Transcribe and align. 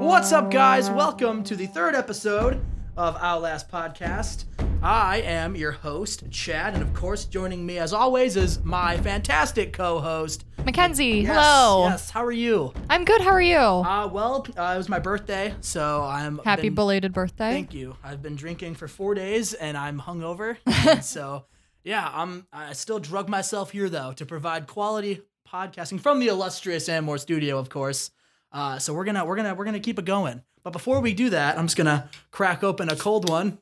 What's 0.00 0.32
up, 0.32 0.50
guys? 0.50 0.90
Welcome 0.90 1.42
to 1.44 1.56
the 1.56 1.66
third 1.66 1.94
episode 1.94 2.60
of 2.96 3.16
Outlast 3.16 3.70
Podcast. 3.70 4.44
I 4.82 5.22
am 5.22 5.54
your 5.56 5.72
host, 5.72 6.24
Chad, 6.30 6.74
and 6.74 6.82
of 6.82 6.92
course, 6.92 7.24
joining 7.24 7.64
me 7.64 7.78
as 7.78 7.92
always 7.92 8.36
is 8.36 8.62
my 8.64 8.96
fantastic 8.98 9.72
co-host, 9.72 10.44
Mackenzie, 10.66 11.20
Yes, 11.22 11.28
hello. 11.28 11.86
Yes, 11.88 12.10
how 12.10 12.24
are 12.24 12.32
you? 12.32 12.74
I'm 12.90 13.04
good. 13.06 13.22
How 13.22 13.30
are 13.30 13.40
you? 13.40 13.56
Uh, 13.56 14.08
well, 14.12 14.46
uh, 14.58 14.72
it 14.74 14.76
was 14.76 14.90
my 14.90 14.98
birthday, 14.98 15.54
so 15.62 16.02
I'm 16.02 16.38
Happy 16.44 16.62
been- 16.64 16.74
belated 16.74 17.12
birthday. 17.14 17.52
Thank 17.52 17.72
you. 17.72 17.96
I've 18.04 18.20
been 18.20 18.36
drinking 18.36 18.74
for 18.74 18.88
four 18.88 19.14
days 19.14 19.54
and 19.54 19.78
I'm 19.78 20.00
hungover. 20.00 20.58
And 20.66 21.02
so, 21.04 21.44
yeah, 21.88 22.10
I'm. 22.12 22.46
I 22.52 22.74
still 22.74 22.98
drug 22.98 23.30
myself 23.30 23.70
here 23.70 23.88
though 23.88 24.12
to 24.12 24.26
provide 24.26 24.66
quality 24.66 25.22
podcasting 25.50 25.98
from 25.98 26.20
the 26.20 26.28
illustrious 26.28 26.86
Amore 26.86 27.16
Studio, 27.16 27.58
of 27.58 27.70
course. 27.70 28.10
Uh, 28.52 28.78
so 28.78 28.92
we're 28.92 29.04
gonna 29.06 29.24
we're 29.24 29.36
gonna 29.36 29.54
we're 29.54 29.64
gonna 29.64 29.80
keep 29.80 29.98
it 29.98 30.04
going. 30.04 30.42
But 30.62 30.74
before 30.74 31.00
we 31.00 31.14
do 31.14 31.30
that, 31.30 31.56
I'm 31.56 31.64
just 31.64 31.78
gonna 31.78 32.10
crack 32.30 32.62
open 32.62 32.90
a 32.90 32.96
cold 32.96 33.26
one. 33.26 33.56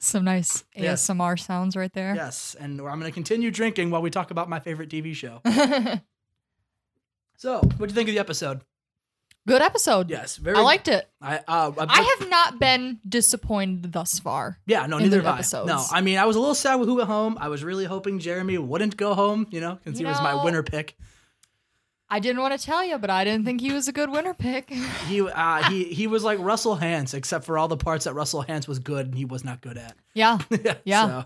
Some 0.00 0.24
nice 0.24 0.64
Yes. 0.74 1.06
ASMR 1.06 1.38
sounds 1.38 1.76
right 1.76 1.92
there. 1.92 2.16
Yes, 2.16 2.56
and 2.58 2.80
I'm 2.80 2.98
gonna 2.98 3.12
continue 3.12 3.52
drinking 3.52 3.90
while 3.90 4.02
we 4.02 4.10
talk 4.10 4.32
about 4.32 4.48
my 4.48 4.58
favorite 4.58 4.88
TV 4.90 5.14
show. 5.14 5.40
so, 7.36 7.60
what'd 7.60 7.90
you 7.90 7.94
think 7.94 8.08
of 8.08 8.14
the 8.14 8.18
episode? 8.18 8.62
Good 9.48 9.62
episode. 9.62 10.10
Yes, 10.10 10.36
very. 10.36 10.56
I 10.56 10.60
liked 10.60 10.86
it. 10.88 11.08
I 11.20 11.38
uh, 11.48 11.72
I, 11.78 11.86
I 11.88 12.16
have 12.18 12.28
not 12.28 12.58
been 12.58 13.00
disappointed 13.08 13.90
thus 13.92 14.18
far. 14.18 14.58
Yeah, 14.66 14.86
no, 14.86 14.98
neither 14.98 15.18
the 15.18 15.24
have 15.24 15.34
I. 15.34 15.38
episodes. 15.38 15.66
No, 15.68 15.82
I 15.90 16.02
mean, 16.02 16.18
I 16.18 16.26
was 16.26 16.36
a 16.36 16.40
little 16.40 16.54
sad 16.54 16.76
with 16.76 16.88
who 16.88 16.96
went 16.96 17.08
home. 17.08 17.38
I 17.40 17.48
was 17.48 17.64
really 17.64 17.84
hoping 17.86 18.18
Jeremy 18.18 18.58
wouldn't 18.58 18.96
go 18.96 19.14
home, 19.14 19.46
you 19.50 19.60
know, 19.60 19.76
because 19.82 19.98
he 19.98 20.04
You 20.04 20.08
was 20.10 20.20
my 20.20 20.32
know- 20.32 20.44
winner 20.44 20.62
pick. 20.62 20.96
I 22.12 22.18
didn't 22.18 22.42
want 22.42 22.58
to 22.58 22.64
tell 22.66 22.84
you, 22.84 22.98
but 22.98 23.08
I 23.08 23.22
didn't 23.22 23.44
think 23.44 23.60
he 23.60 23.72
was 23.72 23.86
a 23.86 23.92
good 23.92 24.10
winner 24.10 24.34
pick. 24.34 24.70
He 25.08 25.20
uh, 25.22 25.62
he 25.70 25.84
he 25.84 26.06
was 26.06 26.22
like 26.24 26.38
Russell 26.40 26.76
Hantz, 26.76 27.14
except 27.14 27.44
for 27.44 27.56
all 27.56 27.68
the 27.68 27.76
parts 27.76 28.04
that 28.04 28.14
Russell 28.14 28.44
Hantz 28.44 28.66
was 28.68 28.78
good 28.80 29.06
and 29.06 29.14
he 29.16 29.24
was 29.24 29.42
not 29.44 29.60
good 29.62 29.78
at. 29.78 29.96
yeah. 30.14 30.38
yeah. 30.50 30.74
Yeah. 30.84 31.06
So, 31.06 31.24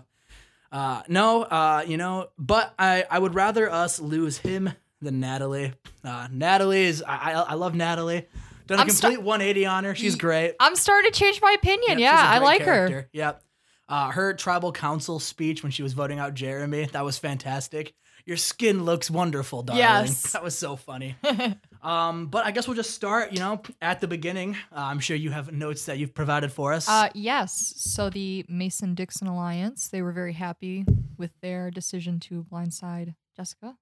uh, 0.71 1.01
no, 1.07 1.43
uh, 1.43 1.83
you 1.87 1.97
know, 1.97 2.29
but 2.37 2.73
I 2.79 3.03
I 3.09 3.19
would 3.19 3.33
rather 3.35 3.69
us 3.71 3.99
lose 3.99 4.37
him 4.37 4.69
than 5.05 5.19
Natalie. 5.21 5.73
Uh, 6.03 6.27
Natalie 6.31 6.83
is 6.83 7.01
I 7.01 7.15
I, 7.15 7.31
I 7.33 7.53
love 7.53 7.73
Natalie. 7.75 8.27
Done 8.67 8.79
a 8.79 8.81
I'm 8.81 8.89
sta- 8.89 9.09
complete 9.09 9.23
180 9.23 9.65
on 9.67 9.83
her. 9.83 9.95
She's 9.95 10.15
great. 10.15 10.55
I'm 10.59 10.75
starting 10.75 11.11
to 11.11 11.17
change 11.17 11.39
my 11.41 11.51
opinion. 11.51 11.99
Yep, 11.99 11.99
yeah, 11.99 12.15
I 12.19 12.33
a 12.33 12.35
I 12.35 12.37
great 12.39 12.45
like 12.45 12.59
her. 12.61 12.65
character. 12.65 13.09
Yep. 13.13 13.43
Uh, 13.87 14.09
her 14.11 14.33
tribal 14.33 14.71
council 14.71 15.19
speech 15.19 15.61
when 15.61 15.71
she 15.71 15.83
was 15.83 15.93
voting 15.93 16.17
out 16.17 16.33
Jeremy, 16.33 16.89
that 16.91 17.05
was 17.05 17.19
fantastic. 17.19 17.93
Your 18.25 18.37
skin 18.37 18.83
looks 18.85 19.11
wonderful, 19.11 19.61
darling. 19.61 19.83
Yes. 19.83 20.31
That 20.31 20.43
was 20.43 20.57
so 20.57 20.75
funny. 20.75 21.15
um, 21.83 22.25
but 22.25 22.43
I 22.43 22.49
guess 22.49 22.67
we'll 22.67 22.75
just 22.75 22.89
start, 22.95 23.31
you 23.31 23.37
know, 23.37 23.61
at 23.83 24.01
the 24.01 24.07
beginning. 24.07 24.55
Uh, 24.75 24.79
I'm 24.79 24.99
sure 24.99 25.15
you 25.15 25.29
have 25.29 25.51
notes 25.53 25.85
that 25.85 25.99
you've 25.99 26.15
provided 26.15 26.51
for 26.51 26.73
us. 26.73 26.89
Uh, 26.89 27.09
yes. 27.13 27.73
So 27.77 28.09
the 28.09 28.43
Mason 28.49 28.95
Dixon 28.95 29.27
Alliance, 29.27 29.89
they 29.89 30.01
were 30.01 30.11
very 30.11 30.33
happy 30.33 30.85
with 31.19 31.29
their 31.43 31.69
decision 31.69 32.19
to 32.21 32.43
blindside 32.51 33.13
Jessica. 33.37 33.75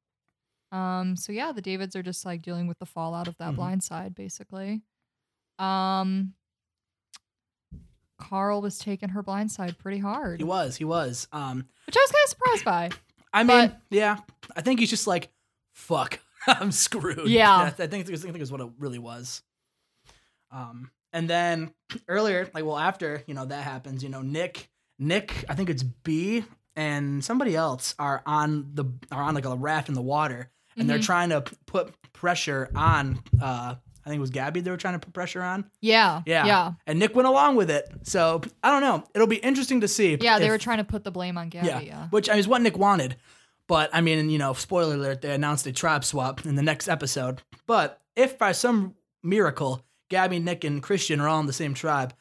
Um, 0.73 1.15
so 1.15 1.31
yeah, 1.31 1.51
the 1.51 1.61
Davids 1.61 1.95
are 1.95 2.01
just 2.03 2.25
like 2.25 2.41
dealing 2.41 2.67
with 2.67 2.79
the 2.79 2.85
fallout 2.85 3.27
of 3.27 3.37
that 3.37 3.53
Mhm. 3.53 3.57
blindside, 3.57 4.15
basically. 4.15 4.81
Um, 5.59 6.33
Carl 8.19 8.61
was 8.61 8.77
taking 8.77 9.09
her 9.09 9.23
blindside 9.23 9.77
pretty 9.77 9.99
hard, 9.99 10.39
he 10.39 10.43
was, 10.43 10.75
he 10.77 10.85
was. 10.85 11.27
Um, 11.31 11.67
which 11.85 11.95
I 11.95 11.99
was 11.99 12.11
kind 12.11 12.23
of 12.25 12.29
surprised 12.29 12.65
by. 12.65 12.89
I 13.33 13.43
mean, 13.43 13.67
But- 13.69 13.81
yeah, 13.89 14.17
I 14.55 14.61
think 14.61 14.79
he's 14.79 14.89
just 14.89 15.07
like, 15.07 15.31
fuck, 15.73 16.19
I'm 16.47 16.71
screwed. 16.71 17.27
Yeah. 17.27 17.55
I 17.63 17.69
think 17.69 18.09
I 18.09 18.15
think 18.15 18.39
is 18.39 18.51
what 18.51 18.61
it 18.61 18.69
really 18.79 18.99
was. 18.99 19.41
Um, 20.51 20.91
and 21.11 21.29
then 21.29 21.73
earlier, 22.07 22.49
like 22.53 22.63
well, 22.65 22.77
after 22.77 23.23
you 23.27 23.33
know 23.33 23.45
that 23.45 23.63
happens, 23.63 24.03
you 24.03 24.09
know, 24.09 24.21
Nick, 24.21 24.69
Nick, 24.99 25.45
I 25.49 25.55
think 25.55 25.69
it's 25.69 25.83
Bi 25.83 26.45
and 26.75 27.23
somebody 27.23 27.55
else 27.55 27.93
are 27.99 28.23
on 28.25 28.71
the 28.73 28.85
are 29.11 29.21
on 29.21 29.35
like 29.35 29.45
a 29.45 29.55
raft 29.55 29.89
in 29.89 29.95
the 29.95 30.01
water, 30.01 30.49
and 30.77 30.89
they're 30.89 30.99
Mhm. 30.99 31.05
trying 31.05 31.29
to 31.29 31.41
p- 31.41 31.55
put 31.65 31.93
pressure 32.13 32.69
on. 32.75 33.19
uh 33.41 33.75
I 34.05 34.09
think 34.09 34.17
it 34.17 34.21
was 34.21 34.31
Gabby 34.31 34.59
they 34.59 34.69
were 34.69 34.75
trying 34.75 34.95
to 34.95 34.99
put 34.99 35.13
pressure 35.13 35.41
on. 35.41 35.63
Yeah, 35.79 36.23
Yeah. 36.25 36.45
yeah, 36.45 36.71
And 36.85 36.99
Nick 36.99 37.15
went 37.15 37.25
along 37.25 37.55
with 37.55 37.69
it. 37.71 37.89
So 38.03 38.41
I 38.61 38.69
don't 38.69 38.81
know. 38.81 39.05
It'll 39.15 39.27
be 39.27 39.37
interesting 39.37 39.79
to 39.79 39.87
see. 39.87 40.17
yeah. 40.19 40.39
They 40.39 40.49
were 40.49 40.57
trying 40.57 40.79
to 40.79 40.83
put 40.83 41.05
the 41.05 41.11
blame 41.11 41.37
on 41.37 41.47
Gabby. 41.47 41.67
yeah, 41.67 41.79
Yeah, 41.79 42.07
which 42.09 42.27
I 42.29 42.33
mean, 42.33 42.39
is 42.39 42.47
what 42.49 42.61
Nick 42.61 42.77
wanted. 42.77 43.15
But 43.65 43.89
I 43.93 44.01
mean, 44.01 44.29
you 44.29 44.37
know, 44.37 44.51
spoiler 44.53 44.95
alert, 44.95 45.21
they 45.21 45.33
announced 45.33 45.65
a 45.67 45.71
tribe 45.71 46.03
swap 46.03 46.45
in 46.45 46.55
the 46.55 46.61
next 46.61 46.89
episode. 46.89 47.43
But 47.65 48.01
if 48.17 48.37
by 48.37 48.51
some 48.51 48.95
miracle, 49.23 49.85
Gabby, 50.09 50.39
Nick, 50.39 50.65
and 50.65 50.83
Christian 50.83 51.21
are 51.21 51.29
all 51.29 51.39
in 51.39 51.45
the 51.45 51.53
same 51.53 51.73
tribe, 51.73 52.13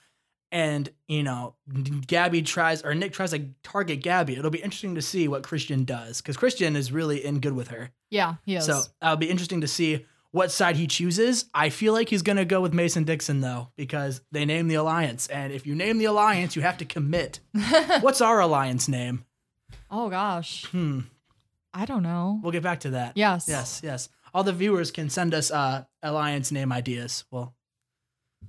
and 0.53 0.89
you 1.09 1.25
know, 1.25 1.57
Gabby 2.07 2.43
tries 2.43 2.83
or 2.83 2.95
Nick 2.95 3.13
tries 3.13 3.33
to 3.33 3.49
target 3.65 4.03
Gabby, 4.03 4.37
it'll 4.37 4.51
be 4.53 4.59
interesting 4.63 4.95
to 4.95 5.03
see 5.03 5.27
what 5.27 5.43
Christian 5.43 5.85
does 5.85 6.21
because 6.21 6.37
Christian 6.37 6.77
is 6.77 6.93
really 6.93 7.25
in 7.25 7.41
good 7.41 7.55
with 7.55 7.69
her. 7.69 7.91
yeah, 8.11 8.35
he 8.45 8.55
is. 8.55 8.67
So 8.67 8.83
it'll 9.03 9.17
be 9.17 9.29
interesting 9.31 9.63
to 9.63 9.67
see 9.69 10.07
what 10.31 10.51
side 10.51 10.77
he 10.77 10.87
chooses. 10.87 11.47
I 11.53 11.69
feel 11.71 11.93
like 11.93 12.09
he's 12.09 12.23
gonna 12.23 12.45
go 12.45 12.61
with 12.61 12.73
Mason 12.73 13.05
Dixon 13.05 13.41
though, 13.41 13.69
because 13.77 14.21
they 14.31 14.45
name 14.45 14.69
the 14.69 14.77
alliance, 14.77 15.27
and 15.27 15.53
if 15.53 15.67
you 15.67 15.75
name 15.75 15.99
the 15.99 16.05
alliance, 16.07 16.55
you 16.57 16.63
have 16.63 16.79
to 16.79 16.85
commit. 16.85 17.41
What's 18.01 18.21
our 18.21 18.41
alliance 18.41 18.89
name? 18.89 19.25
oh 19.91 20.09
gosh, 20.09 20.65
Hmm. 20.67 21.01
I 21.75 21.87
don't 21.87 22.03
know. 22.03 22.39
We'll 22.43 22.53
get 22.53 22.63
back 22.63 22.81
to 22.81 22.91
that. 22.91 23.17
Yes. 23.17 23.47
Yes, 23.49 23.81
yes. 23.83 24.09
All 24.35 24.43
the 24.45 24.53
viewers 24.53 24.91
can 24.91 25.09
send 25.11 25.33
us 25.35 25.51
uh 25.51 25.85
alliance 26.03 26.51
name 26.53 26.73
ideas. 26.73 27.25
Well, 27.31 27.55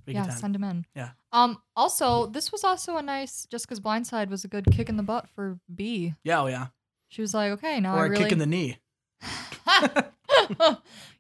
yeah, 0.06 0.30
send 0.30 0.56
him 0.56 0.64
in. 0.64 0.86
Yeah. 0.96 1.10
Um. 1.32 1.62
Also, 1.76 2.28
this 2.28 2.52
was 2.52 2.64
also 2.64 2.98
a 2.98 3.02
nice. 3.02 3.46
Jessica's 3.50 3.80
blindside 3.80 4.30
was 4.30 4.44
a 4.44 4.48
good 4.48 4.66
kick 4.72 4.90
in 4.90 4.98
the 4.98 5.04
butt 5.04 5.30
for 5.30 5.60
Bi. 5.68 6.16
Yeah, 6.24 6.42
oh 6.42 6.48
yeah. 6.48 6.68
She 7.10 7.22
was 7.22 7.34
like, 7.34 7.52
okay, 7.54 7.80
now 7.80 7.96
or 7.96 8.04
I 8.04 8.06
a 8.06 8.10
really. 8.10 8.24
kick 8.24 8.32
in 8.32 8.40
the 8.40 8.46
knee. 8.46 8.80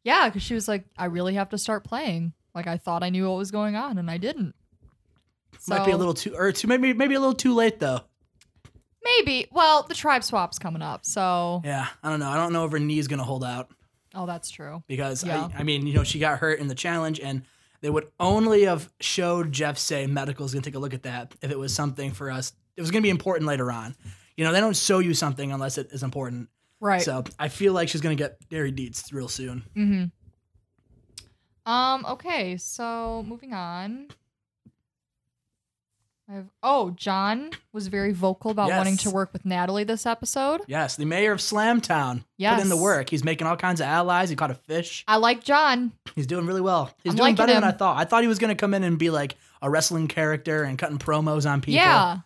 yeah, 0.03 0.29
because 0.29 0.41
she 0.41 0.53
was 0.53 0.67
like, 0.67 0.85
I 0.97 1.06
really 1.06 1.35
have 1.35 1.50
to 1.50 1.57
start 1.57 1.84
playing. 1.84 2.34
Like 2.56 2.67
I 2.67 2.78
thought 2.78 3.03
I 3.03 3.09
knew 3.09 3.29
what 3.29 3.38
was 3.38 3.51
going 3.51 3.75
on, 3.75 3.97
and 3.97 4.09
I 4.09 4.17
didn't. 4.17 4.56
Might 5.67 5.85
be 5.85 5.91
a 5.91 5.97
little 5.97 6.13
too 6.13 6.35
or 6.35 6.51
too 6.51 6.67
maybe 6.67 6.94
maybe 6.94 7.16
a 7.16 7.19
little 7.19 7.35
too 7.35 7.53
late 7.53 7.79
though. 7.79 8.01
maybe. 9.03 9.47
Well, 9.51 9.84
the 9.84 9.95
tribe 9.95 10.23
swap's 10.23 10.59
coming 10.59 10.81
up, 10.81 11.05
so 11.05 11.61
Yeah, 11.63 11.88
I 12.03 12.09
don't 12.09 12.19
know. 12.19 12.29
I 12.29 12.35
don't 12.35 12.51
know 12.51 12.66
if 12.66 12.72
her 12.72 12.79
knee's 12.79 13.07
gonna 13.07 13.23
hold 13.23 13.44
out 13.44 13.69
oh, 14.16 14.25
that's 14.25 14.50
true. 14.50 14.84
because 14.88 15.23
Yeah. 15.23 15.50
I, 15.53 15.59
I 15.59 15.63
mean, 15.63 15.88
you 15.88 15.94
know, 15.94 16.03
she 16.03 16.19
got 16.19 16.40
hurt 16.40 16.59
in 16.59 16.67
the 16.67 16.75
challenge 16.75 17.19
and 17.19 17.44
they 17.83 17.89
would 17.89 18.07
only 18.17 18.63
have 18.63 18.89
showed 19.01 19.51
Jeff 19.51 19.77
say 19.77 20.07
medical's 20.07 20.53
gonna 20.53 20.63
take 20.63 20.75
a 20.75 20.79
look 20.79 20.94
at 20.94 21.03
that 21.03 21.35
if 21.41 21.51
it 21.51 21.59
was 21.59 21.75
something 21.75 22.13
for 22.13 22.31
us. 22.31 22.53
It 22.77 22.81
was 22.81 22.91
gonna 22.91 23.01
be 23.01 23.09
important 23.09 23.45
later 23.45 23.69
on. 23.73 23.94
You 24.38 24.45
know, 24.45 24.53
they 24.53 24.61
don't 24.61 24.75
show 24.75 24.99
you 24.99 25.13
something 25.13 25.51
unless 25.51 25.77
it 25.77 25.89
is 25.91 26.01
important. 26.01 26.47
Right. 26.79 27.01
So 27.01 27.25
I 27.38 27.49
feel 27.49 27.73
like 27.73 27.89
she's 27.89 27.99
gonna 27.99 28.16
get 28.16 28.38
Gary 28.47 28.72
Deeds 28.72 29.11
real 29.11 29.27
soon. 29.27 29.63
Mm-hmm. 29.75 31.69
Um. 31.69 32.05
Okay. 32.05 32.55
So 32.55 33.25
moving 33.27 33.53
on. 33.53 34.07
I 36.33 36.38
have. 36.38 36.45
Oh, 36.63 36.89
John 36.91 37.51
was 37.73 37.88
very 37.88 38.11
vocal 38.11 38.49
about 38.49 38.71
wanting 38.71 38.97
to 38.97 39.11
work 39.11 39.31
with 39.33 39.45
Natalie 39.45 39.83
this 39.83 40.05
episode. 40.07 40.61
Yes, 40.67 40.95
the 40.95 41.05
mayor 41.05 41.31
of 41.31 41.39
Slamtown 41.39 42.23
yes. 42.38 42.55
put 42.55 42.63
in 42.63 42.69
the 42.69 42.77
work. 42.77 43.09
He's 43.09 43.23
making 43.23 43.45
all 43.45 43.55
kinds 43.55 43.79
of 43.81 43.85
allies. 43.85 44.29
He 44.31 44.35
caught 44.35 44.49
a 44.49 44.55
fish. 44.55 45.03
I 45.07 45.17
like 45.17 45.43
John. 45.43 45.91
He's 46.16 46.25
doing 46.25 46.47
really 46.47 46.61
well. 46.61 46.91
He's 47.03 47.11
I'm 47.13 47.17
doing 47.17 47.35
better 47.35 47.53
than. 47.53 47.63
I 47.63 47.72
thought. 47.72 47.97
I 47.97 48.05
thought 48.05 48.23
he 48.23 48.27
was 48.27 48.39
going 48.39 48.49
to 48.49 48.59
come 48.59 48.73
in 48.73 48.83
and 48.83 48.97
be 48.97 49.11
like 49.11 49.35
a 49.61 49.69
wrestling 49.69 50.07
character 50.07 50.63
and 50.63 50.77
cutting 50.77 50.97
promos 50.97 51.49
on 51.49 51.61
people. 51.61 51.75
Yeah. 51.75 52.17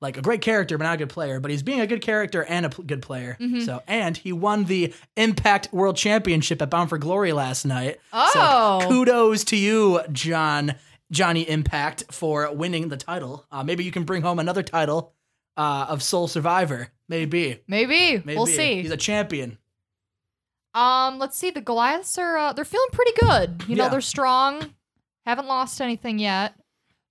Like 0.00 0.18
a 0.18 0.22
great 0.22 0.42
character, 0.42 0.76
but 0.76 0.84
not 0.84 0.96
a 0.96 0.98
good 0.98 1.08
player. 1.08 1.40
But 1.40 1.50
he's 1.50 1.62
being 1.62 1.80
a 1.80 1.86
good 1.86 2.02
character 2.02 2.44
and 2.44 2.66
a 2.66 2.68
p- 2.70 2.82
good 2.82 3.00
player. 3.00 3.38
Mhm. 3.40 3.64
So, 3.64 3.82
and 3.88 4.14
he 4.14 4.32
won 4.32 4.64
the 4.64 4.92
Impact 5.16 5.72
World 5.72 5.96
Championship 5.96 6.60
at 6.60 6.68
Bound 6.68 6.90
for 6.90 6.98
Glory 6.98 7.32
last 7.32 7.64
night. 7.64 7.98
Oh. 8.12 8.80
So 8.82 8.88
kudos 8.88 9.44
to 9.44 9.56
you, 9.56 10.02
John, 10.12 10.74
Johnny 11.12 11.48
Impact, 11.48 12.04
for 12.10 12.52
winning 12.52 12.88
the 12.88 12.96
title. 12.96 13.46
Uh, 13.50 13.62
maybe 13.64 13.84
you 13.84 13.90
can 13.92 14.04
bring 14.04 14.22
home 14.22 14.38
another 14.38 14.62
title 14.62 15.12
uh, 15.56 15.86
of 15.88 16.02
Sole 16.02 16.28
Survivor. 16.28 16.88
Maybe. 17.08 17.60
Maybe. 17.68 18.22
Maybe. 18.24 18.34
We'll 18.36 18.46
see. 18.46 18.82
He's 18.82 18.90
a 18.90 18.96
champion. 18.96 19.58
Um, 20.74 21.18
let's 21.18 21.36
see. 21.36 21.50
The 21.50 21.60
Goliaths 21.60 22.18
are 22.18 22.36
uh, 22.36 22.52
they're 22.52 22.64
feeling 22.64 22.88
pretty 22.92 23.12
good. 23.20 23.64
You 23.68 23.76
know, 23.76 23.84
Yeah. 23.84 23.88
they're 23.90 24.00
strong. 24.00 24.74
Haven't 25.24 25.46
lost 25.46 25.80
anything 25.80 26.18
yet, 26.18 26.54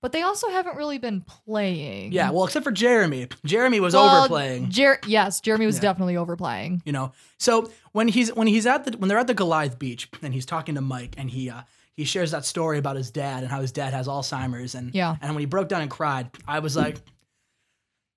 but 0.01 0.11
they 0.11 0.21
also 0.21 0.49
haven't 0.49 0.75
really 0.75 0.97
been 0.97 1.21
playing. 1.21 2.11
Yeah, 2.11 2.29
well, 2.31 2.43
except 2.45 2.63
for 2.65 2.71
Jeremy. 2.71 3.27
Jeremy 3.45 3.79
was 3.79 3.93
Well, 3.93 4.17
overplaying. 4.19 4.69
Jer- 4.69 4.99
yes, 5.07 5.39
Jeremy 5.39 5.65
was 5.65 5.77
Yeah. 5.77 5.81
definitely 5.83 6.17
overplaying. 6.17 6.81
you 6.85 6.91
know 6.91 7.11
so 7.39 7.71
when 7.93 8.07
he's 8.09 8.33
when 8.33 8.47
he's 8.47 8.65
at 8.65 8.83
the 8.85 8.97
when 8.97 9.07
they're 9.09 9.17
at 9.17 9.27
the 9.27 9.33
goliath 9.33 9.77
beach 9.79 10.09
and 10.21 10.33
he's 10.33 10.45
talking 10.45 10.75
to 10.75 10.81
mike 10.81 11.15
and 11.17 11.29
he 11.29 11.49
uh 11.49 11.61
he 11.95 12.05
shares 12.05 12.31
that 12.31 12.45
story 12.45 12.77
about 12.77 12.95
his 12.95 13.11
dad 13.11 13.43
and 13.43 13.51
how 13.51 13.61
his 13.61 13.71
dad 13.71 13.93
has 13.93 14.07
alzheimer's 14.07 14.75
and 14.75 14.93
Yeah. 14.95 15.15
and 15.21 15.33
when 15.35 15.39
he 15.41 15.45
broke 15.45 15.67
down 15.69 15.81
and 15.81 15.91
cried 15.91 16.29
i 16.47 16.59
was 16.59 16.75
like 16.75 16.97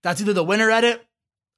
that's 0.02 0.20
either 0.20 0.32
the 0.32 0.44
winner 0.44 0.70
edit 0.70 1.05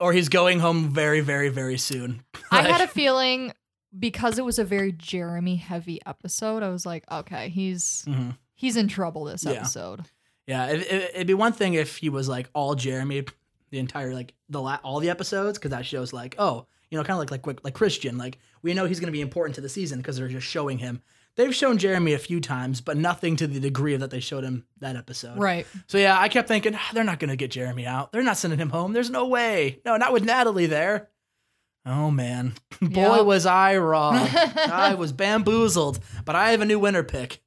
or 0.01 0.13
he's 0.13 0.29
going 0.29 0.61
home 0.61 0.91
very, 0.91 1.21
very, 1.21 1.49
very 1.49 1.77
soon. 1.77 2.23
I 2.53 2.63
had 2.63 2.81
a 2.81 2.87
feeling 2.87 3.53
because 3.99 4.39
it 4.39 4.45
was 4.45 4.59
a 4.59 4.65
very 4.65 4.93
Jeremy 4.93 5.57
heavy 5.57 6.01
episode. 6.07 6.63
I 6.63 6.69
was 6.69 6.87
like, 6.87 7.05
okay, 7.11 7.49
he's 7.49 8.05
mhm. 8.07 8.37
he's 8.55 8.77
in 8.77 8.89
trouble 8.89 9.25
this 9.25 9.45
Yeah. 9.45 9.53
episode. 9.53 10.05
Yeah, 10.47 10.67
it, 10.67 10.81
it, 10.81 11.11
it'd 11.15 11.27
be 11.27 11.35
one 11.35 11.53
thing 11.53 11.75
if 11.75 11.97
he 11.97 12.09
was 12.09 12.29
like 12.29 12.49
all 12.55 12.75
Jeremy 12.75 13.25
the 13.71 13.79
entire 13.81 14.15
like 14.15 14.35
the 14.49 14.63
la- 14.63 14.79
all 14.83 15.01
the 15.01 15.11
episodes 15.11 15.59
because 15.59 15.73
that 15.73 15.85
shows 15.85 16.13
like 16.15 16.37
oh 16.39 16.67
you 16.91 16.97
know 16.97 17.05
kind 17.05 17.21
of 17.23 17.31
like 17.31 17.47
like 17.47 17.65
like 17.65 17.75
Christian 17.75 18.17
like 18.17 18.39
we 18.63 18.73
know 18.73 18.87
he's 18.87 18.99
going 19.01 19.09
to 19.09 19.13
be 19.13 19.21
important 19.21 19.57
to 19.57 19.61
the 19.61 19.69
season 19.69 19.99
because 19.99 20.17
they're 20.17 20.29
just 20.29 20.47
showing 20.47 20.79
him. 20.79 21.03
They've 21.39 21.55
shown 21.55 21.79
Jeremy 21.79 22.13
a 22.15 22.19
few 22.19 22.41
times, 22.41 22.81
but 22.83 22.97
nothing 22.99 23.37
to 23.37 23.47
the 23.47 23.61
degree 23.61 23.97
that 23.97 24.11
they 24.11 24.19
showed 24.21 24.43
him 24.45 24.67
that 24.81 24.97
episode. 24.97 25.39
Right. 25.39 25.67
So 25.87 25.97
yeah, 25.97 26.19
I 26.21 26.29
kept 26.29 26.49
thinking 26.49 26.75
"Ah, 26.75 26.91
they're 26.93 27.05
not 27.05 27.21
going 27.21 27.31
to 27.31 27.37
get 27.37 27.53
Jeremy 27.53 27.87
out. 27.87 28.11
They're 28.13 28.23
not 28.25 28.37
sending 28.37 28.59
him 28.59 28.71
home. 28.71 28.93
There's 28.93 29.09
no 29.09 29.27
way. 29.29 29.81
No, 29.87 29.97
not 29.97 30.13
with 30.13 30.25
Natalie 30.25 30.67
there. 30.67 31.09
Oh 31.87 32.11
man, 32.11 32.55
boy 32.83 32.89
Yeah. 33.17 33.21
was 33.23 33.47
I 33.47 33.77
wrong. 33.79 34.17
I 34.35 34.97
was 34.99 35.13
bamboozled. 35.13 36.01
But 36.25 36.35
I 36.37 36.51
have 36.51 36.61
a 36.61 36.67
new 36.67 36.79
winner 36.81 37.05
pick. 37.05 37.41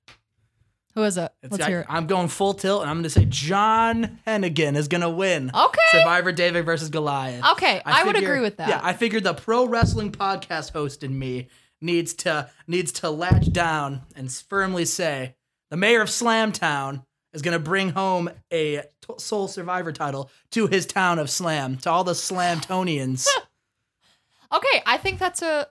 Who 0.95 1.03
is 1.03 1.17
it? 1.17 1.31
It's, 1.43 1.51
Let's 1.51 1.63
I, 1.65 1.69
hear 1.69 1.79
it. 1.81 1.85
I'm 1.89 2.05
going 2.07 2.27
full 2.27 2.53
tilt, 2.53 2.81
and 2.81 2.89
I'm 2.89 2.97
going 2.97 3.03
to 3.03 3.09
say 3.09 3.25
John 3.25 4.19
Hennigan 4.27 4.75
is 4.75 4.87
going 4.89 5.01
to 5.01 5.09
win. 5.09 5.49
Okay. 5.53 5.79
Survivor 5.91 6.31
David 6.33 6.65
versus 6.65 6.89
Goliath. 6.89 7.45
Okay, 7.53 7.81
I, 7.85 8.03
would 8.03 8.15
figure- 8.15 8.29
agree 8.33 8.41
with 8.41 8.57
that. 8.57 8.67
Yeah, 8.67 8.79
I 8.83 8.91
figured 8.93 9.23
the 9.23 9.33
pro 9.33 9.65
wrestling 9.67 10.11
podcast 10.11 10.71
host 10.73 11.03
in 11.03 11.17
me 11.17 11.47
needs 11.81 12.13
to 12.13 12.49
needs 12.67 12.91
to 12.93 13.09
latch 13.09 13.51
down 13.51 14.03
and 14.15 14.31
firmly 14.31 14.85
say 14.85 15.35
the 15.69 15.77
mayor 15.77 16.01
of 16.01 16.09
Slamtown 16.09 17.03
is 17.33 17.41
going 17.41 17.53
to 17.57 17.63
bring 17.63 17.89
home 17.91 18.29
a 18.51 18.81
t- 19.01 19.13
Sole 19.17 19.47
Survivor 19.47 19.91
title 19.91 20.29
to 20.51 20.67
his 20.67 20.85
town 20.85 21.17
of 21.17 21.29
Slam, 21.29 21.77
to 21.77 21.89
all 21.89 22.03
the 22.03 22.11
Slamtonians. 22.13 23.25
Okay, 24.53 24.83
I 24.85 24.97
think 24.97 25.17
that's 25.19 25.41
a. 25.41 25.67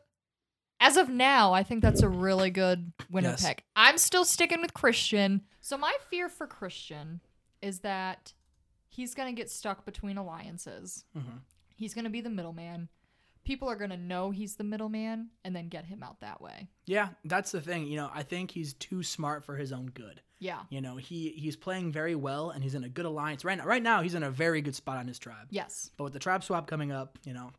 As 0.82 0.96
of 0.96 1.10
now, 1.10 1.52
I 1.52 1.62
think 1.62 1.82
that's 1.82 2.00
a 2.00 2.08
really 2.08 2.48
good 2.50 2.92
winner 3.10 3.28
Yes. 3.30 3.46
pick. 3.46 3.64
I'm 3.76 3.98
still 3.98 4.24
sticking 4.24 4.62
with 4.62 4.72
Christian. 4.72 5.42
So 5.60 5.76
my 5.76 5.94
fear 6.08 6.30
for 6.30 6.46
Christian 6.46 7.20
is 7.60 7.80
that 7.80 8.32
he's 8.88 9.14
gonna 9.14 9.34
get 9.34 9.50
stuck 9.50 9.84
between 9.84 10.16
alliances. 10.16 11.04
Mhm. 11.14 11.40
He's 11.76 11.92
gonna 11.92 12.08
be 12.08 12.22
the 12.22 12.30
middleman. 12.30 12.88
People 13.50 13.68
are 13.68 13.74
gonna 13.74 13.96
know 13.96 14.30
he's 14.30 14.54
the 14.54 14.62
middleman 14.62 15.30
and 15.44 15.56
then 15.56 15.68
get 15.68 15.84
him 15.84 16.04
out 16.04 16.20
that 16.20 16.40
way. 16.40 16.68
yeah, 16.86 17.08
that's 17.24 17.50
the 17.50 17.60
thing. 17.60 17.88
You 17.88 17.96
know, 17.96 18.08
I 18.14 18.22
think 18.22 18.52
he's 18.52 18.74
too 18.74 19.02
smart 19.02 19.44
for 19.44 19.56
his 19.56 19.72
own 19.72 19.86
good. 19.86 20.20
Yeah. 20.38 20.60
You 20.70 20.80
know, 20.80 20.94
he 20.96 21.30
he's 21.30 21.56
playing 21.56 21.90
very 21.90 22.14
well, 22.14 22.50
and 22.50 22.62
he's 22.62 22.76
in 22.76 22.84
a 22.84 22.88
good 22.88 23.06
alliance 23.06 23.44
right 23.44 23.58
now. 23.58 23.64
Right 23.66 23.82
now, 23.82 24.02
he's 24.02 24.14
in 24.14 24.22
a 24.22 24.30
very 24.30 24.62
good 24.62 24.76
spot 24.76 24.98
on 24.98 25.08
his 25.08 25.18
tribe. 25.18 25.48
Yes. 25.50 25.90
But 25.96 26.04
with 26.04 26.12
the 26.12 26.20
tribe 26.20 26.44
swap 26.44 26.68
coming 26.68 26.92
up, 26.92 27.18
you 27.24 27.34
know, 27.34 27.50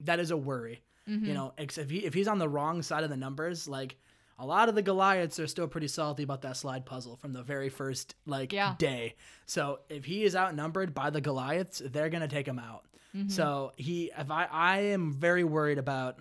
that 0.00 0.18
is 0.18 0.32
a 0.32 0.36
worry. 0.36 0.82
Mhm. 1.08 1.24
You 1.24 1.34
know, 1.34 1.54
if 1.56 1.88
he 1.88 1.98
if 2.04 2.14
he's 2.14 2.26
on 2.26 2.38
the 2.38 2.48
wrong 2.48 2.82
side 2.82 3.04
of 3.04 3.10
the 3.10 3.16
numbers, 3.16 3.68
like 3.68 3.96
a 4.40 4.44
lot 4.46 4.68
of 4.68 4.74
the 4.74 4.82
Goliaths 4.82 5.38
are 5.38 5.46
still 5.46 5.68
pretty 5.68 5.88
salty 5.88 6.24
about 6.24 6.42
that 6.42 6.56
slide 6.56 6.84
puzzle 6.84 7.16
from 7.16 7.32
the 7.32 7.42
very 7.44 7.68
first 7.68 8.14
like 8.26 8.52
Yeah. 8.52 8.74
day. 8.78 9.14
So 9.46 9.80
if 9.88 10.04
he 10.04 10.24
is 10.24 10.34
outnumbered 10.36 10.94
by 10.94 11.10
the 11.10 11.20
Goliaths, 11.20 11.80
they're 11.84 12.10
gonna 12.10 12.28
take 12.28 12.46
him 12.48 12.58
out. 12.58 12.84
Mm-hmm. 13.16 13.28
So 13.28 13.72
he, 13.76 14.10
if 14.16 14.30
I, 14.30 14.46
I 14.50 14.78
am 14.78 15.12
very 15.12 15.44
worried 15.44 15.78
about 15.78 16.20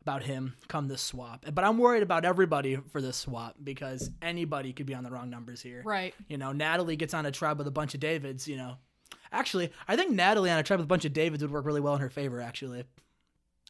about 0.00 0.24
him 0.24 0.54
come 0.66 0.88
this 0.88 1.00
swap, 1.00 1.46
but 1.54 1.62
I'm 1.64 1.78
worried 1.78 2.02
about 2.02 2.24
everybody 2.24 2.76
for 2.90 3.00
this 3.00 3.16
swap 3.16 3.54
because 3.62 4.10
anybody 4.20 4.72
could 4.72 4.84
be 4.86 4.94
on 4.94 5.04
the 5.04 5.10
wrong 5.10 5.30
numbers 5.30 5.62
here. 5.62 5.80
Right. 5.84 6.12
You 6.26 6.38
know, 6.38 6.50
Natalie 6.50 6.96
gets 6.96 7.14
on 7.14 7.24
a 7.24 7.30
tribe 7.30 7.58
with 7.58 7.68
a 7.68 7.70
bunch 7.72 7.94
of 7.94 8.00
Davids. 8.00 8.48
You 8.48 8.56
know, 8.56 8.78
actually, 9.30 9.70
I 9.86 9.94
think 9.94 10.10
Natalie 10.10 10.50
on 10.50 10.58
a 10.58 10.64
tribe 10.64 10.80
with 10.80 10.86
a 10.86 10.88
bunch 10.88 11.04
of 11.04 11.12
Davids 11.12 11.42
would 11.42 11.52
work 11.52 11.64
really 11.64 11.80
well 11.80 11.94
in 11.94 12.00
her 12.00 12.10
favor. 12.10 12.40
Actually, 12.40 12.84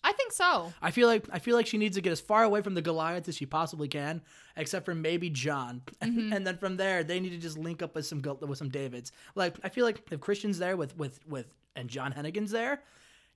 I 0.04 0.12
think 0.12 0.32
so. 0.32 0.72
I 0.82 0.90
feel 0.90 1.06
like 1.08 1.26
I 1.32 1.38
feel 1.38 1.54
like 1.56 1.66
she 1.66 1.78
needs 1.78 1.96
to 1.96 2.02
get 2.02 2.10
as 2.10 2.20
far 2.20 2.42
away 2.42 2.60
from 2.62 2.74
the 2.74 2.82
Goliath 2.82 3.28
as 3.28 3.36
she 3.36 3.46
possibly 3.46 3.88
can, 3.88 4.22
except 4.56 4.84
for 4.84 4.94
maybe 4.94 5.30
John, 5.30 5.82
mm-hmm. 6.00 6.32
and 6.32 6.46
then 6.46 6.56
from 6.58 6.76
there 6.76 7.04
they 7.04 7.20
need 7.20 7.30
to 7.30 7.38
just 7.38 7.56
link 7.58 7.82
up 7.82 7.94
with 7.94 8.06
some 8.06 8.20
with 8.40 8.58
some 8.58 8.68
Davids. 8.68 9.12
Like 9.34 9.56
I 9.62 9.68
feel 9.68 9.84
like 9.84 10.02
if 10.10 10.20
Christian's 10.20 10.58
there 10.58 10.76
with 10.76 10.96
with 10.96 11.20
with 11.28 11.54
and 11.76 11.88
John 11.88 12.12
Hennigan's 12.12 12.50
there, 12.50 12.82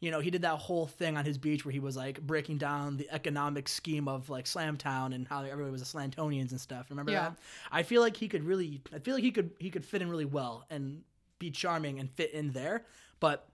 you 0.01 0.11
know, 0.11 0.21
he 0.21 0.31
did 0.31 0.43
that 0.43 0.57
whole 0.57 0.87
thing 0.87 1.17
on 1.17 1.25
his 1.25 1.39
beach 1.39 1.65
where 1.65 1.73
he 1.73 1.81
was 1.81 1.97
like 1.97 2.21
breaking 2.21 2.59
down 2.59 2.97
the 2.97 3.09
economic 3.11 3.69
scheme 3.69 4.09
of 4.09 4.29
like 4.29 4.45
Slamtown 4.45 5.15
and 5.15 5.27
how 5.27 5.43
everybody 5.43 5.71
was 5.71 5.81
the 5.91 5.99
Slamtonians 5.99 6.51
and 6.51 6.61
stuff. 6.61 6.87
Remember 6.91 7.13
Yeah. 7.13 7.31
that? 7.31 7.37
I 7.73 7.83
feel 7.83 8.03
like 8.03 8.17
he 8.17 8.29
could 8.29 8.45
really, 8.45 8.83
I 8.95 8.99
feel 8.99 9.15
like 9.15 9.25
he 9.25 9.31
could 9.31 9.53
he 9.59 9.71
could 9.71 9.85
fit 9.85 10.03
in 10.03 10.11
really 10.11 10.25
well 10.25 10.65
and 10.69 11.03
be 11.39 11.51
charming 11.51 11.99
and 12.01 12.11
fit 12.11 12.33
in 12.33 12.51
there. 12.51 12.85
But 13.21 13.49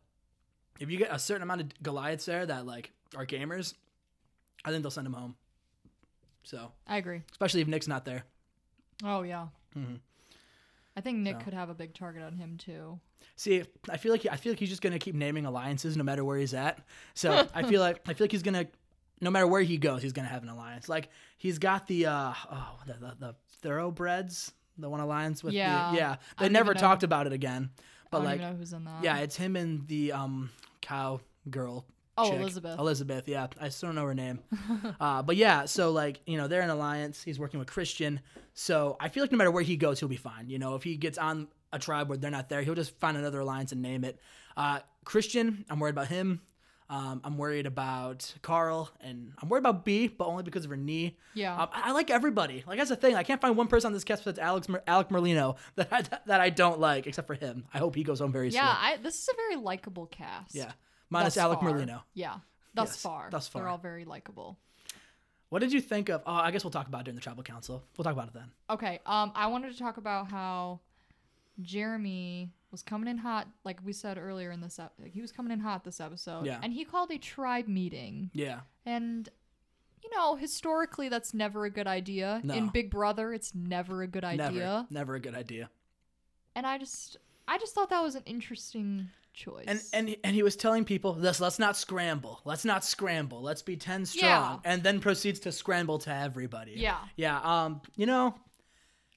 if 0.81 0.91
you 0.91 0.99
get 0.99 1.13
a 1.13 1.19
certain 1.19 1.43
amount 1.43 1.61
of 1.61 1.83
Goliaths 1.83 2.25
there 2.25 2.45
that 2.47 2.67
like 2.67 2.91
are 3.17 3.27
gamers, 3.27 3.75
I 4.65 4.71
think 4.71 4.83
they'll 4.83 4.91
send 4.91 5.07
him 5.07 5.13
home. 5.13 5.35
So 6.45 6.73
I 6.87 6.97
agree. 6.97 7.23
especially 7.31 7.61
if 7.61 7.69
Nick's 7.69 7.89
not 7.89 8.05
there. 8.05 8.25
Oh 9.05 9.23
yeah. 9.23 9.47
Mhm. 9.77 10.01
I 10.97 11.01
think 11.01 11.19
Nick 11.19 11.37
So. 11.39 11.45
could 11.45 11.55
have 11.55 11.71
a 11.71 11.75
big 11.75 11.95
target 11.95 12.23
on 12.23 12.37
him 12.37 12.59
too. 12.59 12.99
See, 13.37 13.63
I 13.89 13.97
feel 13.97 14.13
like 14.13 14.27
I 14.31 14.37
feel 14.37 14.53
like 14.53 14.59
he's 14.59 14.69
just 14.69 14.83
gonna 14.83 14.99
keep 14.99 15.15
naming 15.15 15.47
alliances 15.47 15.97
no 15.97 16.05
matter 16.05 16.25
where 16.25 16.39
he's 16.39 16.55
at. 16.55 16.81
So 17.15 17.47
I 17.55 17.63
feel 17.63 17.81
like 17.81 18.01
I 18.09 18.13
feel 18.15 18.25
like 18.25 18.33
he's 18.33 18.43
gonna, 18.43 18.67
no 19.21 19.31
matter 19.31 19.47
where 19.47 19.63
he 19.63 19.79
goes, 19.79 20.03
he's 20.03 20.13
gonna 20.13 20.29
have 20.29 20.43
an 20.43 20.49
alliance. 20.49 20.89
Like 20.89 21.09
he's 21.39 21.59
got 21.59 21.87
the 21.87 22.07
uh 22.07 22.35
oh 22.51 22.79
the 22.87 22.93
the, 22.95 23.17
the 23.19 23.35
thoroughbreds, 23.63 24.53
the 24.79 24.91
one 24.91 25.01
alliance 25.01 25.43
with 25.45 25.55
Yeah. 25.55 25.93
the 25.93 25.97
yeah. 25.97 26.17
They 26.39 26.49
never 26.49 26.73
even 26.73 26.83
know. 26.83 26.89
talked 26.89 27.03
about 27.05 27.27
it 27.27 27.33
again. 27.33 27.71
But 28.11 28.19
I 28.19 28.21
don't 28.21 28.25
like 28.27 28.41
even 28.41 28.51
know 28.53 28.57
who's 28.59 28.73
in 28.73 28.85
that. 28.85 29.03
yeah, 29.05 29.19
it's 29.19 29.37
him 29.37 29.57
and 29.57 29.87
the 29.89 30.13
um 30.13 30.51
cow 30.83 31.21
girl. 31.49 31.87
Oh, 32.19 32.31
chick. 32.31 32.41
Elizabeth. 32.41 32.79
Elizabeth, 32.79 33.29
yeah. 33.29 33.47
I 33.61 33.71
still 33.71 33.89
don't 33.89 33.97
know 33.97 34.05
her 34.05 34.15
name. 34.15 34.41
uh, 35.01 35.23
but 35.23 35.37
yeah, 35.37 35.65
so 35.65 35.91
like, 35.91 36.21
you 36.27 36.37
know, 36.37 36.47
they're 36.47 36.63
in 36.63 36.71
alliance. 36.71 37.23
He's 37.23 37.39
working 37.39 37.59
with 37.59 37.69
Christian. 37.69 38.21
So 38.55 38.97
I 39.01 39.09
feel 39.09 39.23
like 39.23 39.33
no 39.33 39.39
matter 39.39 39.51
where 39.51 39.63
he 39.63 39.77
goes, 39.77 39.99
he'll 39.99 40.09
be 40.09 40.17
fine. 40.17 40.51
You 40.51 40.59
know, 40.59 40.75
if 40.75 40.83
he 40.83 40.97
gets 40.97 41.17
on 41.17 41.49
a 41.73 41.79
tribe 41.79 42.09
where 42.09 42.19
they're 42.19 42.31
not 42.31 42.49
there, 42.49 42.63
he'll 42.63 42.75
just 42.75 42.99
find 43.01 43.17
another 43.17 43.41
alliance 43.41 43.73
and 43.73 43.81
name 43.81 44.05
it. 44.05 44.19
Uh, 44.57 44.81
Christian, 45.05 45.65
I'm 45.71 45.81
worried 45.81 45.95
about 45.95 46.09
him. 46.09 46.43
Um, 46.93 47.23
I'm 47.25 47.39
worried 47.39 47.65
about 47.65 48.35
Carl, 48.43 48.91
and 49.01 49.33
I'm 49.41 49.49
worried 49.49 49.61
about 49.61 49.87
Bi, 49.87 50.11
but 50.15 50.27
only 50.27 50.43
because 50.43 50.65
of 50.65 50.71
her 50.71 50.77
knee. 50.77 51.17
Yeah. 51.33 51.55
Um, 51.57 51.71
I, 51.73 51.89
I 51.89 51.93
like 51.93 52.11
everybody. 52.11 52.65
Like 52.67 52.77
that's 52.77 52.91
the 52.91 52.97
thing. 52.97 53.15
I 53.15 53.23
can't 53.23 53.41
find 53.41 53.57
one 53.57 53.67
person 53.67 53.87
on 53.87 53.93
this 53.95 54.05
cast 54.05 54.27
that's 54.27 54.39
Alex 54.39 54.69
Mer- 54.69 54.83
Alec 54.87 55.09
Merlino 55.09 55.57
that 55.77 55.89
I, 55.91 56.03
that 56.27 56.41
I 56.43 56.51
don't 56.51 56.81
like, 56.81 57.07
except 57.07 57.27
for 57.27 57.35
him. 57.35 57.65
I 57.73 57.79
hope 57.79 57.95
he 57.95 58.03
goes 58.03 58.21
home 58.21 58.31
very 58.31 58.51
yeah, 58.51 58.61
soon. 58.61 58.85
I, 58.85 58.97
this 59.03 59.23
is 59.23 59.29
a 59.33 59.37
very 59.37 59.57
likable 59.57 60.05
cast. 60.05 60.55
Yeah, 60.55 60.73
minus 61.13 61.37
Alec 61.37 61.61
far. 61.61 61.71
Merlino. 61.71 62.03
Yeah, 62.15 62.37
thus 62.75 62.89
Yes, 62.91 63.03
far. 63.03 63.29
thus 63.31 63.49
far. 63.49 63.63
They're 63.63 63.69
all 63.69 63.79
very 63.79 64.05
likable. 64.05 64.59
What 65.51 65.61
did 65.61 65.73
you 65.73 65.81
think 65.83 66.09
of? 66.09 66.23
Oh, 66.27 66.33
I 66.33 66.51
guess 66.51 66.65
we'll 66.65 66.71
talk 66.71 66.89
about 66.89 67.03
it 67.03 67.05
during 67.05 67.17
the 67.17 67.21
tribal 67.23 67.43
council. 67.43 67.85
We'll 67.97 68.05
talk 68.05 68.15
about 68.15 68.29
it 68.29 68.35
then. 68.35 68.51
Okay, 68.71 69.01
um, 69.07 69.33
I 69.35 69.49
wanted 69.49 69.73
to 69.73 69.79
talk 69.79 69.99
about 69.99 70.31
how 70.31 70.81
Jeremy 71.61 72.51
was 72.71 72.83
coming 72.83 73.09
in 73.09 73.19
hot, 73.19 73.49
like 73.65 73.79
we 73.85 73.93
said 73.93 74.17
earlier 74.19 74.51
in 74.51 74.61
this, 74.63 74.79
ep- 74.79 74.95
he 75.05 75.21
was 75.21 75.31
coming 75.31 75.53
in 75.53 75.61
hot 75.61 75.85
this 75.85 76.01
episode. 76.01 76.47
Yeah. 76.47 76.59
And 76.63 76.73
he 76.73 76.85
called 76.85 77.11
a 77.11 77.19
tribe 77.19 77.69
meeting, 77.69 78.31
Yeah. 78.33 78.61
and 78.87 79.29
you 80.03 80.11
know, 80.17 80.35
historically, 80.35 81.09
that's 81.09 81.33
never 81.33 81.65
a 81.65 81.71
good 81.71 81.87
idea. 81.87 82.41
No. 82.43 82.55
In 82.55 82.69
Big 82.71 82.91
Brother, 82.91 83.33
it's 83.33 83.55
never 83.55 84.03
a 84.03 84.09
good 84.09 84.25
idea. 84.25 84.51
Never. 84.51 84.87
Never 84.91 85.15
a 85.15 85.21
good 85.21 85.35
idea. 85.37 85.71
And 86.57 86.67
I 86.67 86.77
just, 86.77 87.19
I 87.47 87.57
just 87.59 87.73
thought 87.73 87.89
that 87.91 88.03
was 88.03 88.17
an 88.17 88.25
interesting 88.27 89.11
choice. 89.33 89.65
And 89.67 89.81
and 89.93 90.17
and 90.25 90.35
he 90.35 90.43
was 90.43 90.57
telling 90.57 90.85
people, 90.85 91.15
"Let's 91.19 91.41
let's 91.41 91.59
not 91.59 91.77
scramble. 91.77 92.41
Let's 92.45 92.65
not 92.65 92.85
scramble. 92.85 93.43
Let's 93.43 93.63
be 93.63 93.77
ten 93.77 94.05
strong." 94.07 94.29
Yeah. 94.31 94.57
And 94.65 94.83
then 94.83 95.01
proceeds 95.01 95.41
to 95.41 95.53
scramble 95.53 95.99
to 96.01 96.13
everybody. 96.15 96.75
Yeah. 96.77 96.99
Yeah. 97.17 97.39
Um. 97.41 97.81
You 97.97 98.07
know, 98.07 98.35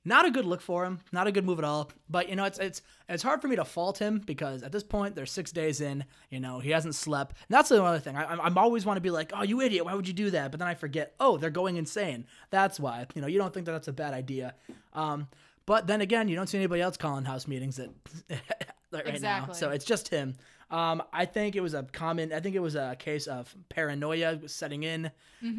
not 0.07 0.25
a 0.25 0.31
good 0.31 0.45
look 0.45 0.61
for 0.61 0.85
him. 0.85 0.99
Not 1.11 1.27
a 1.27 1.31
good 1.31 1.45
move 1.45 1.59
at 1.59 1.65
all. 1.65 1.91
But 2.09 2.29
you 2.29 2.35
know, 2.35 2.45
it's 2.45 2.59
it's 2.59 2.81
it's 3.09 3.23
hard 3.23 3.41
for 3.41 3.47
me 3.47 3.55
to 3.55 3.65
fault 3.65 3.97
him 3.97 4.21
because 4.25 4.63
at 4.63 4.71
this 4.71 4.83
point 4.83 5.15
they're 5.15 5.25
six 5.25 5.51
days 5.51 5.81
in. 5.81 6.05
You 6.29 6.39
know, 6.39 6.59
he 6.59 6.69
hasn't 6.71 6.95
slept. 6.95 7.35
And 7.49 7.55
that's 7.55 7.69
the 7.69 7.83
other 7.83 7.99
thing. 7.99 8.15
I 8.15 8.23
I'm- 8.23 8.41
I'm 8.41 8.57
always 8.57 8.85
want 8.85 8.97
to 8.97 9.01
be 9.01 9.11
like, 9.11 9.31
"Oh, 9.35 9.43
you 9.43 9.61
idiot! 9.61 9.85
Why 9.85 9.93
would 9.95 10.07
you 10.07 10.13
do 10.13 10.29
that?" 10.31 10.51
But 10.51 10.59
then 10.59 10.67
I 10.67 10.75
forget. 10.75 11.15
Oh, 11.19 11.37
they're 11.37 11.49
going 11.49 11.77
insane. 11.77 12.25
That's 12.51 12.79
why. 12.79 13.05
You 13.15 13.21
know, 13.21 13.27
you 13.27 13.37
don't 13.39 13.53
think 13.53 13.65
that 13.65 13.71
that's 13.73 13.87
a 13.87 13.93
bad 13.93 14.13
idea. 14.13 14.55
Um. 14.93 15.27
But 15.67 15.87
then 15.87 15.99
again, 16.01 16.27
you 16.27 16.35
don't 16.35 16.45
see 16.45 16.59
anybody 16.59 16.81
else 16.83 16.95
calling 16.95 17.25
house 17.25 17.47
meetings 17.47 17.77
that 17.77 17.89
right 19.03 19.21
now. 19.21 19.51
So 19.51 19.69
it's 19.71 19.85
just 19.85 20.07
him. 20.09 20.35
Um, 20.71 21.03
I 21.13 21.25
think 21.25 21.55
it 21.55 21.61
was 21.61 21.73
a 21.75 21.83
common. 21.83 22.33
I 22.33 22.39
think 22.39 22.55
it 22.55 22.59
was 22.61 22.75
a 22.75 22.95
case 22.97 23.27
of 23.27 23.53
paranoia 23.69 24.47
setting 24.47 24.83
in. 24.83 25.11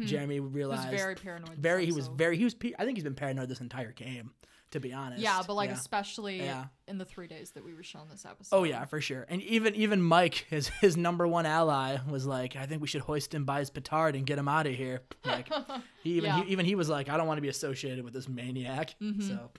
Jeremy 0.05 0.35
he 0.35 0.39
was 0.41 0.51
realized 0.53 0.89
very 0.89 1.15
paranoid. 1.15 1.57
very. 1.57 1.85
He 1.85 1.91
was 1.93 2.07
very. 2.07 2.37
He 2.37 2.43
was. 2.43 2.55
I 2.77 2.83
think 2.85 2.97
he's 2.97 3.03
been 3.05 3.15
paranoid 3.15 3.47
this 3.49 3.61
entire 3.61 3.91
game. 3.91 4.31
To 4.71 4.81
be 4.81 4.91
honest. 4.91 5.21
Yeah, 5.21 5.41
but 5.47 5.53
like 5.53 5.69
Yeah. 5.69 5.77
especially 5.77 6.39
Yeah. 6.39 6.65
in 6.89 6.97
the 6.97 7.05
three 7.05 7.27
days 7.27 7.51
that 7.51 7.63
we 7.63 7.73
were 7.73 7.83
shown 7.83 8.09
this 8.11 8.25
episode. 8.25 8.53
Oh 8.53 8.65
yeah, 8.65 8.83
for 8.83 8.99
sure. 8.99 9.25
And 9.29 9.41
even 9.43 9.73
even 9.75 10.01
Mike, 10.01 10.45
his 10.49 10.67
his 10.81 10.97
number 10.97 11.25
one 11.25 11.45
ally, 11.45 11.99
was 12.09 12.25
like, 12.25 12.57
I 12.57 12.65
think 12.65 12.81
we 12.81 12.87
should 12.89 12.99
hoist 12.99 13.33
him 13.33 13.45
by 13.45 13.59
his 13.59 13.69
petard 13.69 14.13
and 14.17 14.25
get 14.25 14.37
him 14.37 14.49
out 14.49 14.67
of 14.67 14.73
here. 14.75 15.03
Like 15.23 15.47
he 16.03 16.17
even 16.17 16.25
Yeah. 16.31 16.43
he, 16.43 16.51
even 16.51 16.65
he 16.65 16.75
was 16.75 16.89
like, 16.89 17.07
I 17.07 17.15
don't 17.15 17.27
want 17.27 17.37
to 17.37 17.41
be 17.41 17.47
associated 17.47 18.03
with 18.03 18.13
this 18.13 18.27
maniac. 18.27 18.93
Mm-hmm. 19.01 19.21
So 19.21 19.51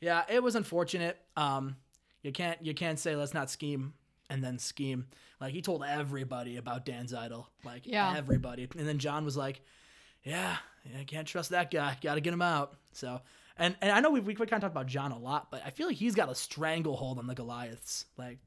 yeah, 0.00 0.24
it 0.28 0.42
was 0.42 0.56
unfortunate. 0.56 1.16
Um, 1.36 1.76
you 2.22 2.32
can't 2.32 2.64
you 2.64 2.74
can't 2.74 2.98
say 2.98 3.16
let's 3.16 3.34
not 3.34 3.50
scheme 3.50 3.94
and 4.30 4.42
then 4.42 4.58
scheme. 4.58 5.06
Like 5.40 5.52
he 5.52 5.62
told 5.62 5.84
everybody 5.84 6.56
about 6.56 6.84
Dan's 6.84 7.14
idol, 7.14 7.48
like 7.64 7.82
Yeah. 7.86 8.14
everybody. 8.16 8.68
And 8.76 8.86
then 8.88 8.98
John 8.98 9.24
was 9.24 9.36
like, 9.36 9.60
"Yeah, 10.24 10.56
I 10.98 11.04
can't 11.04 11.26
trust 11.28 11.50
that 11.50 11.70
guy. 11.70 11.96
Got 12.00 12.16
to 12.16 12.20
get 12.20 12.32
him 12.32 12.42
out." 12.42 12.76
So, 12.92 13.20
and 13.56 13.76
and 13.80 13.90
I 13.92 14.00
know 14.00 14.10
we 14.10 14.20
we 14.20 14.34
kind 14.34 14.52
of 14.52 14.60
talk 14.60 14.70
about 14.72 14.86
John 14.86 15.12
a 15.12 15.18
lot, 15.18 15.50
but 15.50 15.62
I 15.64 15.70
feel 15.70 15.86
like 15.86 15.96
he's 15.96 16.14
got 16.14 16.28
a 16.30 16.34
stranglehold 16.34 17.18
on 17.18 17.26
the 17.26 17.34
Goliaths. 17.34 18.06
Like, 18.16 18.38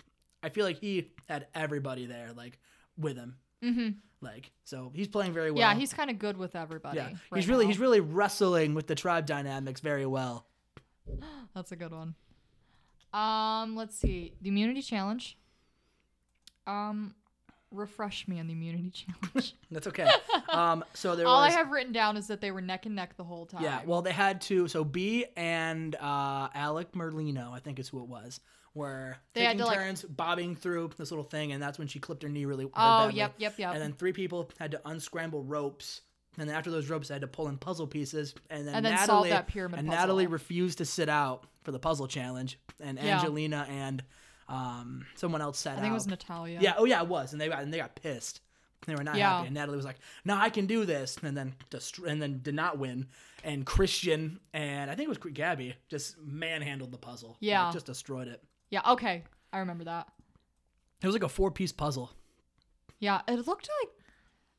I 0.44 0.50
feel 0.50 0.66
like 0.66 0.80
he 0.80 1.12
had 1.30 1.48
everybody 1.56 2.06
there, 2.06 2.32
like 2.36 2.60
with 2.98 3.16
him. 3.16 3.38
Mm-hmm. 3.63 3.90
Like, 4.24 4.51
so 4.66 4.92
he's 4.94 5.08
playing 5.08 5.34
very 5.34 5.50
well. 5.50 5.60
yeah, 5.62 5.74
he's 5.74 5.94
kind 5.94 6.10
of 6.12 6.20
good 6.20 6.38
with 6.38 6.56
everybody. 6.56 6.98
yeah, 6.98 7.06
right 7.06 7.18
he's 7.36 7.48
really 7.48 7.66
now. 7.66 7.70
he's 7.70 7.80
really 7.80 8.01
wrestling 8.01 8.75
with 8.75 8.86
the 8.88 8.94
tribe 8.96 9.25
dynamics 9.25 9.80
very 9.82 10.06
well. 10.06 10.46
That's 11.56 11.72
a 11.72 11.75
good 11.75 11.92
one. 11.92 12.13
Um, 13.13 13.75
let's 13.75 13.98
see. 13.98 14.34
The 14.41 14.50
immunity 14.50 14.82
challenge. 14.82 15.38
Um, 16.68 17.15
refresh 17.72 18.27
me 18.27 18.39
on 18.39 18.48
the 18.48 18.53
immunity 18.53 18.89
challenge. 19.24 19.56
That's 19.72 19.88
okay. 19.88 20.10
um, 20.50 20.84
so 20.94 21.15
there 21.15 21.25
All 21.27 21.41
was 21.41 21.53
I 21.53 21.58
have 21.58 21.72
written 21.72 21.94
down 21.94 22.18
is 22.18 22.27
that 22.27 22.41
they 22.41 22.51
were 22.51 22.62
neck 22.62 22.86
and 22.86 22.96
neck 22.96 23.18
the 23.18 23.24
whole 23.24 23.46
time. 23.46 23.63
Yeah, 23.63 23.82
well, 23.86 24.01
they 24.01 24.12
had 24.12 24.41
to. 24.41 24.68
So 24.68 24.84
Bi 24.84 25.25
and 25.36 25.96
uh, 25.96 26.50
Alec 26.53 26.94
Merlino, 26.94 27.51
I 27.53 27.60
think 27.60 27.80
is 27.80 27.89
who 27.89 28.00
it 28.01 28.08
was, 28.08 28.39
were 28.74 29.18
They 29.34 29.41
had 29.41 29.51
taking 29.51 29.60
to, 29.60 29.65
like- 29.65 29.77
turns 29.77 30.03
bobbing 30.03 30.56
through 30.56 30.91
this 30.98 31.12
little 31.12 31.24
thing, 31.24 31.51
and 31.51 31.62
that's 31.62 31.80
when 31.80 31.88
she 31.88 32.00
clipped 32.00 32.24
her 32.24 32.30
knee 32.30 32.46
really. 32.46 32.65
Oh, 32.65 32.70
badly. 32.75 33.15
yep, 33.15 33.34
yep, 33.38 33.58
yep. 33.58 33.74
And 33.74 33.82
then 33.82 33.94
three 33.94 34.13
people 34.13 34.50
had 34.60 34.72
to 34.72 34.82
unscramble 34.86 35.44
ropes, 35.44 36.01
and 36.38 36.48
then 36.48 36.56
after 36.56 36.72
those 36.72 36.89
ropes, 36.89 37.08
they 37.08 37.15
had 37.15 37.22
to 37.22 37.27
pull 37.27 37.48
in 37.48 37.58
puzzle 37.58 37.88
pieces, 37.88 38.34
and 38.50 38.68
then 38.68 38.75
And 38.75 38.86
then 38.86 38.94
Natalie 38.94 39.08
solve 39.08 39.30
that 39.30 39.48
pyramid 39.48 39.80
and 39.80 39.88
puzzle. 39.88 40.00
Natalie 40.01 40.27
refused 40.27 40.77
to 40.80 40.86
sit 40.86 41.10
out 41.10 41.46
for 41.63 41.72
the 41.72 41.80
puzzle 41.80 42.08
challenge, 42.08 42.60
and 42.80 42.98
Yeah. 42.98 43.18
Angelina 43.20 43.65
and 43.70 44.03
um, 44.48 45.06
someone 45.15 45.41
else 45.41 45.60
sat 45.60 45.77
I 45.77 45.82
think 45.82 45.91
it 45.91 45.94
was 45.94 46.08
Natalia. 46.08 46.60
Yeah. 46.62 46.74
Oh 46.77 46.86
yeah, 46.86 47.01
it 47.01 47.08
was, 47.08 47.32
and 47.32 47.39
they 47.41 47.48
got 47.48 47.62
and 47.63 47.74
they 47.74 47.77
got 47.77 47.96
pissed. 47.96 48.41
They 48.88 48.96
were 48.96 49.03
not 49.03 49.15
Yeah. 49.15 49.36
happy, 49.38 49.48
and 49.48 49.53
Natalie 49.56 49.77
was 49.77 49.86
like, 49.86 50.00
"No, 50.25 50.36
I 50.36 50.50
can 50.50 50.65
do 50.65 50.86
this," 50.86 51.18
and 51.22 51.38
then 51.38 51.53
dest- 51.70 52.00
and 52.00 52.22
then 52.22 52.41
did 52.41 52.56
not 52.56 52.77
win. 52.80 53.08
And 53.44 53.65
Christian 53.65 54.39
and 54.53 54.89
I 54.91 54.96
think 54.96 55.06
it 55.06 55.10
was 55.10 55.34
Gabby 55.34 55.75
just 55.88 56.18
manhandled 56.20 56.91
the 56.91 56.98
puzzle. 56.98 57.30
Like, 57.30 57.38
Yeah. 57.41 57.72
just 57.72 57.86
destroyed 57.86 58.27
it. 58.27 58.44
Yeah. 58.72 58.82
Okay, 58.91 59.24
I 59.53 59.60
remember 59.60 59.84
that. 59.86 60.08
It 61.01 61.06
was 61.08 61.13
like 61.15 61.24
a 61.24 61.30
four 61.30 61.51
piece 61.51 61.72
puzzle. 61.72 62.12
Yeah, 63.00 63.22
it 63.27 63.48
looked 63.48 63.70
like 63.82 63.89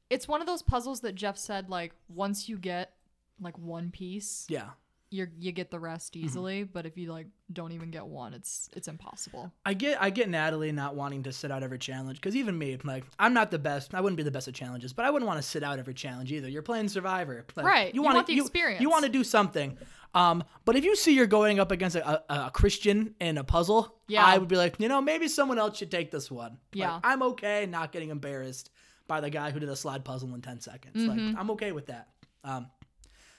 it's 0.08 0.26
one 0.28 0.40
of 0.40 0.46
those 0.46 0.62
puzzles 0.62 1.00
that 1.00 1.14
Jeff 1.16 1.36
said 1.36 1.68
like 1.68 1.92
once 2.08 2.48
you 2.48 2.58
get 2.58 2.94
like 3.40 3.58
one 3.58 3.90
piece, 3.90 4.46
Yeah. 4.48 4.70
You 5.12 5.28
you 5.38 5.52
get 5.52 5.70
the 5.70 5.78
rest 5.78 6.14
Mm-hmm. 6.14 6.24
easily. 6.26 6.64
But 6.64 6.86
if 6.86 6.96
you 6.96 7.12
like 7.12 7.26
don't 7.52 7.72
even 7.72 7.90
get 7.90 8.06
one, 8.06 8.34
it's 8.34 8.68
it's 8.74 8.88
impossible. 8.88 9.52
I 9.66 9.74
get 9.74 10.02
I 10.02 10.10
get 10.10 10.28
Natalie 10.28 10.72
not 10.72 10.94
wanting 10.96 11.22
to 11.24 11.32
sit 11.32 11.50
out 11.50 11.62
every 11.62 11.78
challenge 11.78 12.16
because 12.20 12.34
even 12.34 12.56
me, 12.58 12.78
like 12.84 13.04
I'm 13.18 13.34
not 13.34 13.50
the 13.50 13.58
best. 13.58 13.94
I 13.94 14.00
wouldn't 14.00 14.16
be 14.16 14.22
the 14.22 14.30
best 14.30 14.48
at 14.48 14.54
challenges, 14.54 14.92
but 14.92 15.04
I 15.04 15.10
wouldn't 15.10 15.26
want 15.26 15.40
to 15.40 15.46
sit 15.48 15.62
out 15.62 15.78
every 15.78 15.94
challenge 15.94 16.32
either. 16.32 16.48
You're 16.48 16.62
playing 16.62 16.88
Survivor, 16.88 17.44
Like, 17.54 17.66
Right, 17.66 17.94
you 17.94 18.02
wanna- 18.02 18.16
want 18.16 18.26
the 18.26 18.38
experience. 18.38 18.80
You 18.80 18.90
want 18.90 19.04
to 19.04 19.10
do 19.10 19.22
something. 19.24 19.76
Um, 20.14 20.44
but 20.66 20.76
if 20.76 20.84
you 20.84 20.94
see 20.94 21.14
you're 21.14 21.26
going 21.26 21.58
up 21.58 21.70
against 21.72 21.96
a, 21.96 22.06
a, 22.30 22.46
a 22.46 22.50
Christian 22.50 23.14
in 23.18 23.38
a 23.38 23.44
puzzle, 23.44 23.96
Yeah. 24.08 24.24
I 24.24 24.36
would 24.36 24.48
be 24.48 24.56
like, 24.56 24.78
you 24.78 24.88
know, 24.88 25.00
maybe 25.00 25.26
someone 25.26 25.58
else 25.58 25.78
should 25.78 25.90
take 25.90 26.10
this 26.10 26.30
one. 26.30 26.50
Like, 26.52 26.58
Yeah. 26.74 27.00
I'm 27.02 27.22
okay 27.22 27.64
not 27.64 27.92
getting 27.92 28.10
embarrassed 28.10 28.70
by 29.08 29.22
the 29.22 29.30
guy 29.30 29.50
who 29.50 29.58
did 29.58 29.70
a 29.70 29.76
slide 29.76 30.04
puzzle 30.04 30.34
in 30.34 30.42
10 30.42 30.60
seconds. 30.60 30.96
Mm-hmm. 30.96 31.26
Like 31.28 31.36
I'm 31.38 31.50
okay 31.52 31.72
with 31.72 31.86
that. 31.86 32.08
Um, 32.44 32.66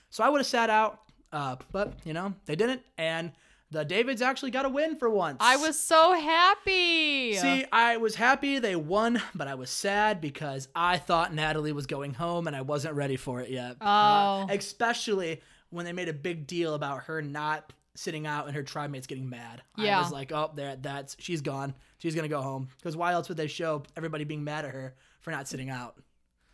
so 0.09 0.23
I 0.23 0.29
would 0.29 0.39
have 0.39 0.47
sat 0.47 0.69
out, 0.71 1.01
uh, 1.33 1.57
but 1.73 1.93
you 2.05 2.13
know 2.13 2.33
they 2.45 2.55
didn't, 2.55 2.81
and 2.97 3.31
the 3.71 3.83
Davids 3.83 4.21
actually 4.21 4.51
got 4.51 4.65
a 4.65 4.69
win 4.69 4.95
for 4.97 5.09
once. 5.09 5.37
I 5.39 5.57
was 5.57 5.79
so 5.79 6.13
happy. 6.13 7.33
See, 7.33 7.65
I 7.71 7.97
was 7.97 8.13
happy 8.15 8.59
they 8.59 8.75
won, 8.75 9.21
but 9.33 9.47
I 9.47 9.55
was 9.55 9.69
sad 9.69 10.21
because 10.21 10.67
I 10.75 10.97
thought 10.97 11.33
Natalie 11.33 11.71
was 11.71 11.87
going 11.87 12.13
home 12.13 12.45
and 12.47 12.55
I 12.55 12.61
wasn't 12.61 12.93
ready 12.95 13.15
for 13.17 13.41
it 13.41 13.49
yet. 13.49 13.77
Uh, 13.81 14.45
Oh. 14.45 14.47
especially 14.49 15.41
when 15.71 15.85
they 15.85 15.91
made 15.93 16.07
a 16.07 16.13
big 16.13 16.45
deal 16.45 16.75
about 16.75 17.03
her 17.05 17.21
not 17.23 17.73
sitting 17.95 18.27
out 18.27 18.45
and 18.47 18.55
her 18.55 18.61
tribe 18.63 18.91
mates 18.91 19.07
getting 19.07 19.27
mad. 19.29 19.61
Yeah. 19.77 19.97
I 19.97 20.01
was 20.01 20.11
like, 20.11 20.31
oh, 20.31 20.51
there, 20.55 20.75
that's 20.75 21.15
she's 21.19 21.41
gone. 21.41 21.73
She's 21.97 22.13
gonna 22.15 22.27
go 22.27 22.41
home. 22.41 22.67
Because 22.77 22.95
why 22.95 23.13
else 23.13 23.27
would 23.29 23.37
they 23.37 23.47
show 23.47 23.83
everybody 23.97 24.23
being 24.23 24.43
mad 24.43 24.65
at 24.65 24.71
her 24.71 24.93
for 25.21 25.31
not 25.31 25.47
sitting 25.47 25.69
out? 25.71 25.95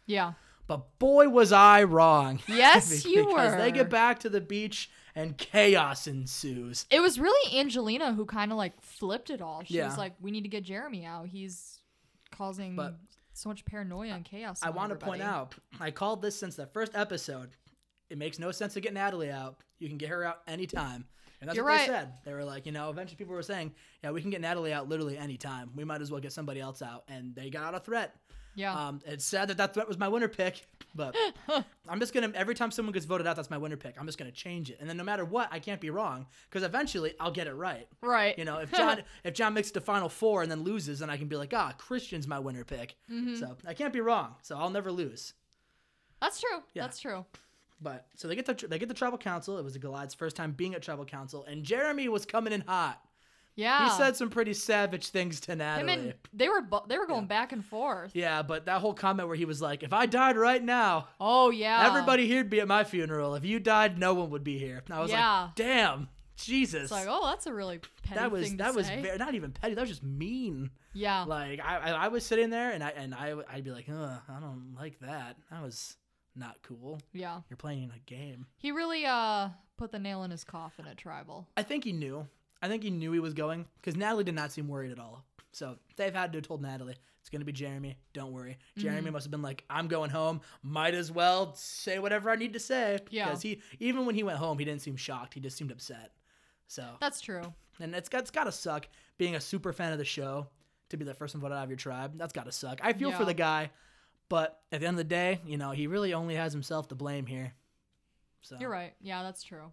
yeah. 0.05 0.33
But 0.69 0.99
boy, 0.99 1.27
was 1.29 1.51
I 1.51 1.83
wrong. 1.83 2.39
Yes, 2.47 3.03
you 3.05 3.25
were. 3.25 3.33
because 3.33 3.55
they 3.57 3.71
get 3.71 3.89
back 3.89 4.19
to 4.19 4.29
the 4.29 4.39
beach 4.39 4.89
and 5.15 5.35
chaos 5.35 6.05
ensues. 6.07 6.85
It 6.91 7.01
was 7.01 7.19
really 7.19 7.59
Angelina 7.59 8.13
who 8.13 8.25
kind 8.25 8.51
of 8.51 8.57
like 8.59 8.79
flipped 8.81 9.29
it 9.31 9.41
all. 9.41 9.63
She 9.65 9.73
Yeah. 9.77 9.87
was 9.87 9.97
like, 9.97 10.13
"We 10.21 10.29
need 10.31 10.43
to 10.43 10.49
get 10.49 10.63
Jeremy 10.63 11.05
out. 11.05 11.27
He's 11.27 11.81
causing 12.31 12.75
But- 12.75 12.95
so 13.33 13.49
much 13.49 13.65
paranoia 13.65 14.13
and 14.13 14.23
chaos." 14.23 14.59
I 14.61 14.69
want 14.69 14.91
to 14.91 14.95
point 14.95 15.23
out, 15.23 15.55
I 15.79 15.89
called 15.91 16.21
this 16.21 16.37
since 16.39 16.55
the 16.55 16.67
first 16.67 16.91
episode. 16.95 17.49
It 18.11 18.17
makes 18.19 18.37
no 18.39 18.51
sense 18.51 18.73
to 18.75 18.81
get 18.81 18.93
Natalie 18.93 19.31
out. 19.31 19.57
You 19.79 19.87
can 19.89 19.97
get 19.97 20.09
her 20.09 20.23
out 20.23 20.41
anytime. 20.47 21.05
And 21.41 21.47
that's 21.49 21.55
You're 21.55 21.65
what 21.65 21.71
right. 21.71 21.87
they 21.87 21.93
said. 21.93 22.13
They 22.25 22.33
were 22.33 22.43
like, 22.45 22.65
you 22.67 22.71
know, 22.71 22.89
eventually 22.89 23.15
people 23.17 23.33
were 23.33 23.41
saying, 23.43 23.73
yeah, 24.03 24.11
we 24.11 24.21
can 24.21 24.29
get 24.29 24.41
Natalie 24.41 24.73
out 24.73 24.87
literally 24.89 25.17
anytime. 25.17 25.71
We 25.75 25.83
might 25.85 26.01
as 26.01 26.11
well 26.11 26.19
get 26.19 26.33
somebody 26.33 26.59
else 26.59 26.81
out. 26.81 27.05
And 27.07 27.33
they 27.33 27.49
got 27.49 27.63
out 27.63 27.75
a 27.75 27.79
threat. 27.79 28.13
Yeah. 28.55 28.73
Um, 28.73 29.01
it's 29.05 29.25
sad 29.25 29.49
that 29.49 29.57
that 29.57 29.73
threat 29.73 29.87
was 29.87 29.97
my 29.97 30.07
winner 30.07 30.27
pick, 30.27 30.65
but 30.95 31.15
I'm 31.87 31.99
just 31.99 32.13
going 32.13 32.31
to, 32.31 32.37
every 32.37 32.55
time 32.55 32.71
someone 32.71 32.93
gets 32.93 33.05
voted 33.05 33.27
out, 33.27 33.35
that's 33.35 33.49
my 33.49 33.57
winner 33.57 33.77
pick. 33.77 33.95
I'm 33.99 34.05
just 34.05 34.17
going 34.17 34.29
to 34.29 34.35
change 34.35 34.69
it. 34.69 34.77
And 34.79 34.89
then 34.89 34.97
no 34.97 35.03
matter 35.03 35.23
what, 35.25 35.49
I 35.51 35.59
can't 35.59 35.79
be 35.79 35.89
wrong 35.89 36.25
because 36.49 36.63
eventually 36.63 37.13
I'll 37.19 37.31
get 37.31 37.47
it 37.47 37.53
right. 37.53 37.87
right. 38.01 38.37
You 38.37 38.45
know, 38.45 38.57
if 38.57 38.71
John 38.75 39.03
if 39.23 39.33
John 39.33 39.53
makes 39.53 39.69
it 39.69 39.73
to 39.73 39.81
final 39.81 40.09
four 40.09 40.41
and 40.41 40.51
then 40.51 40.63
loses, 40.63 40.99
then 40.99 41.09
I 41.09 41.17
can 41.17 41.27
be 41.27 41.35
like, 41.35 41.53
ah, 41.53 41.73
Christian's 41.77 42.27
my 42.27 42.39
winner 42.39 42.63
pick. 42.63 42.95
Mm-hmm. 43.11 43.35
So 43.35 43.55
I 43.67 43.73
can't 43.73 43.93
be 43.93 44.01
wrong. 44.01 44.35
So 44.41 44.57
I'll 44.57 44.69
never 44.69 44.91
lose. 44.91 45.33
That's 46.21 46.39
true. 46.41 46.63
Yeah. 46.73 46.83
That's 46.83 46.99
true. 46.99 47.25
But 47.81 48.07
so 48.15 48.27
they 48.27 48.35
get 48.35 48.45
the 48.45 48.67
they 48.67 48.77
get 48.77 48.89
the 48.89 48.93
tribal 48.93 49.17
council. 49.17 49.57
It 49.57 49.63
was 49.63 49.73
the 49.73 49.79
Goliath's 49.79 50.13
first 50.13 50.35
time 50.35 50.51
being 50.51 50.75
at 50.75 50.81
tribal 50.81 51.05
council, 51.05 51.45
and 51.45 51.63
Jeremy 51.63 52.09
was 52.09 52.25
coming 52.25 52.51
in 52.51 52.61
hot. 52.61 53.01
Yeah. 53.59 53.83
He 53.89 53.89
said 53.97 54.15
some 54.15 54.29
pretty 54.29 54.53
savage 54.53 55.07
things 55.09 55.39
to 55.41 55.55
Natalie. 55.55 55.93
and 55.93 56.13
they 56.33 56.47
were 56.49 56.61
bu- 56.61 56.87
they 56.87 56.97
were 56.97 57.05
going 57.07 57.25
back 57.27 57.51
and 57.51 57.63
forth. 57.65 58.11
yeah, 58.15 58.41
but 58.41 58.65
that 58.65 58.79
whole 58.81 58.93
comment 58.93 59.27
where 59.27 59.37
he 59.37 59.45
was 59.45 59.61
like, 59.61 59.83
"If 59.83 59.91
I 59.93 60.05
died 60.05 60.37
right 60.37 60.63
now, 60.63 61.07
Oh 61.19 61.49
yeah. 61.49 61.85
everybody 61.87 62.27
here'd 62.27 62.49
be 62.49 62.61
at 62.61 62.67
my 62.67 62.83
funeral. 62.83 63.35
If 63.35 63.43
you 63.45 63.59
died, 63.59 63.97
no 63.99 64.13
one 64.13 64.29
would 64.29 64.43
be 64.43 64.57
here." 64.57 64.81
And 64.85 64.93
I 64.95 65.01
was 65.01 65.11
Yeah. 65.11 65.41
like, 65.43 65.55
"Damn, 65.55 66.07
Jesus." 66.37 66.83
It's 66.83 66.91
like, 66.91 67.07
oh, 67.09 67.27
that's 67.27 67.47
a 67.47 67.53
really 67.53 67.79
petty 68.03 68.15
that 68.19 68.31
was 68.31 68.43
thing 68.43 68.57
to 68.57 68.63
that 68.63 68.75
was 68.75 68.87
say. 68.87 69.01
very, 69.01 69.17
not 69.17 69.35
even 69.35 69.51
petty. 69.51 69.73
That 69.75 69.81
was 69.81 69.89
just 69.89 70.03
mean. 70.03 70.69
yeah. 70.93 71.23
Like 71.25 71.59
I, 71.59 71.77
I, 71.77 71.89
I 71.91 72.07
was 72.07 72.25
sitting 72.25 72.49
there 72.49 72.71
and 72.71 72.83
I 72.83 72.89
and 72.89 73.13
I 73.13 73.35
I'd 73.51 73.63
be 73.63 73.71
like, 73.71 73.87
Ugh, 73.89 74.19
I 74.29 74.39
don't 74.39 74.73
like 74.79 74.99
that. 75.01 75.35
That 75.51 75.61
was 75.61 75.97
not 76.35 76.57
cool. 76.63 77.01
yeah. 77.11 77.41
You're 77.49 77.57
playing 77.57 77.91
a 77.93 77.99
game. 78.09 78.45
He 78.57 78.71
really 78.71 79.05
uh 79.05 79.49
put 79.77 79.91
the 79.91 79.99
nail 79.99 80.23
in 80.23 80.31
his 80.31 80.43
coffin 80.43 80.87
at 80.87 80.97
tribal. 80.97 81.47
I 81.57 81.63
think 81.63 81.83
he 81.83 81.91
knew. 81.91 82.27
I 82.61 82.67
think 82.67 82.83
he 82.83 82.89
knew 82.89 83.11
he 83.11 83.19
was 83.19 83.33
going 83.33 83.65
because 83.77 83.95
Natalie 83.95 84.23
did 84.23 84.35
not 84.35 84.51
seem 84.51 84.67
worried 84.67 84.91
at 84.91 84.99
all. 84.99 85.23
So 85.51 85.77
they've 85.95 86.13
had 86.13 86.31
to 86.33 86.37
have 86.37 86.47
told 86.47 86.61
Natalie 86.61 86.95
it's 87.19 87.29
gonna 87.29 87.45
be 87.45 87.51
Jeremy. 87.51 87.97
Don't 88.13 88.31
worry. 88.31 88.57
Mm-hmm. 88.71 88.81
Jeremy 88.81 89.11
must 89.11 89.25
have 89.25 89.31
been 89.31 89.41
like, 89.41 89.63
I'm 89.69 89.87
going 89.87 90.09
home. 90.09 90.41
Might 90.63 90.93
as 90.93 91.11
well 91.11 91.53
say 91.55 91.99
whatever 91.99 92.29
I 92.29 92.35
need 92.35 92.53
to 92.53 92.59
say. 92.59 92.99
Yeah. 93.09 93.25
Because 93.25 93.41
he 93.41 93.61
even 93.79 94.05
when 94.05 94.15
he 94.15 94.23
went 94.23 94.37
home, 94.37 94.57
he 94.59 94.65
didn't 94.65 94.81
seem 94.81 94.95
shocked. 94.95 95.33
He 95.33 95.39
just 95.39 95.57
seemed 95.57 95.71
upset. 95.71 96.11
So 96.67 96.85
That's 97.01 97.21
true. 97.21 97.53
and 97.79 97.95
it's 97.95 98.09
got 98.09 98.21
it's 98.21 98.31
gotta 98.31 98.51
suck 98.51 98.87
being 99.17 99.35
a 99.35 99.41
super 99.41 99.73
fan 99.73 99.91
of 99.91 99.97
the 99.97 100.05
show 100.05 100.47
to 100.89 100.97
be 100.97 101.05
the 101.05 101.13
first 101.13 101.35
one 101.35 101.41
voted 101.41 101.57
out 101.57 101.63
of 101.63 101.69
your 101.69 101.77
tribe. 101.77 102.13
That's 102.17 102.33
gotta 102.33 102.51
suck. 102.51 102.79
I 102.83 102.93
feel 102.93 103.11
for 103.11 103.25
the 103.25 103.33
guy, 103.33 103.71
but 104.27 104.61
at 104.71 104.81
the 104.81 104.87
end 104.87 104.95
of 104.95 104.97
the 104.97 105.03
day, 105.03 105.39
you 105.45 105.57
know, 105.57 105.71
he 105.71 105.87
really 105.87 106.13
only 106.13 106.35
has 106.35 106.53
himself 106.53 106.87
to 106.89 106.95
blame 106.95 107.25
here. 107.25 107.53
So 108.41 108.57
You're 108.59 108.69
right. 108.69 108.93
Yeah, 109.01 109.23
that's 109.23 109.43
true. 109.43 109.71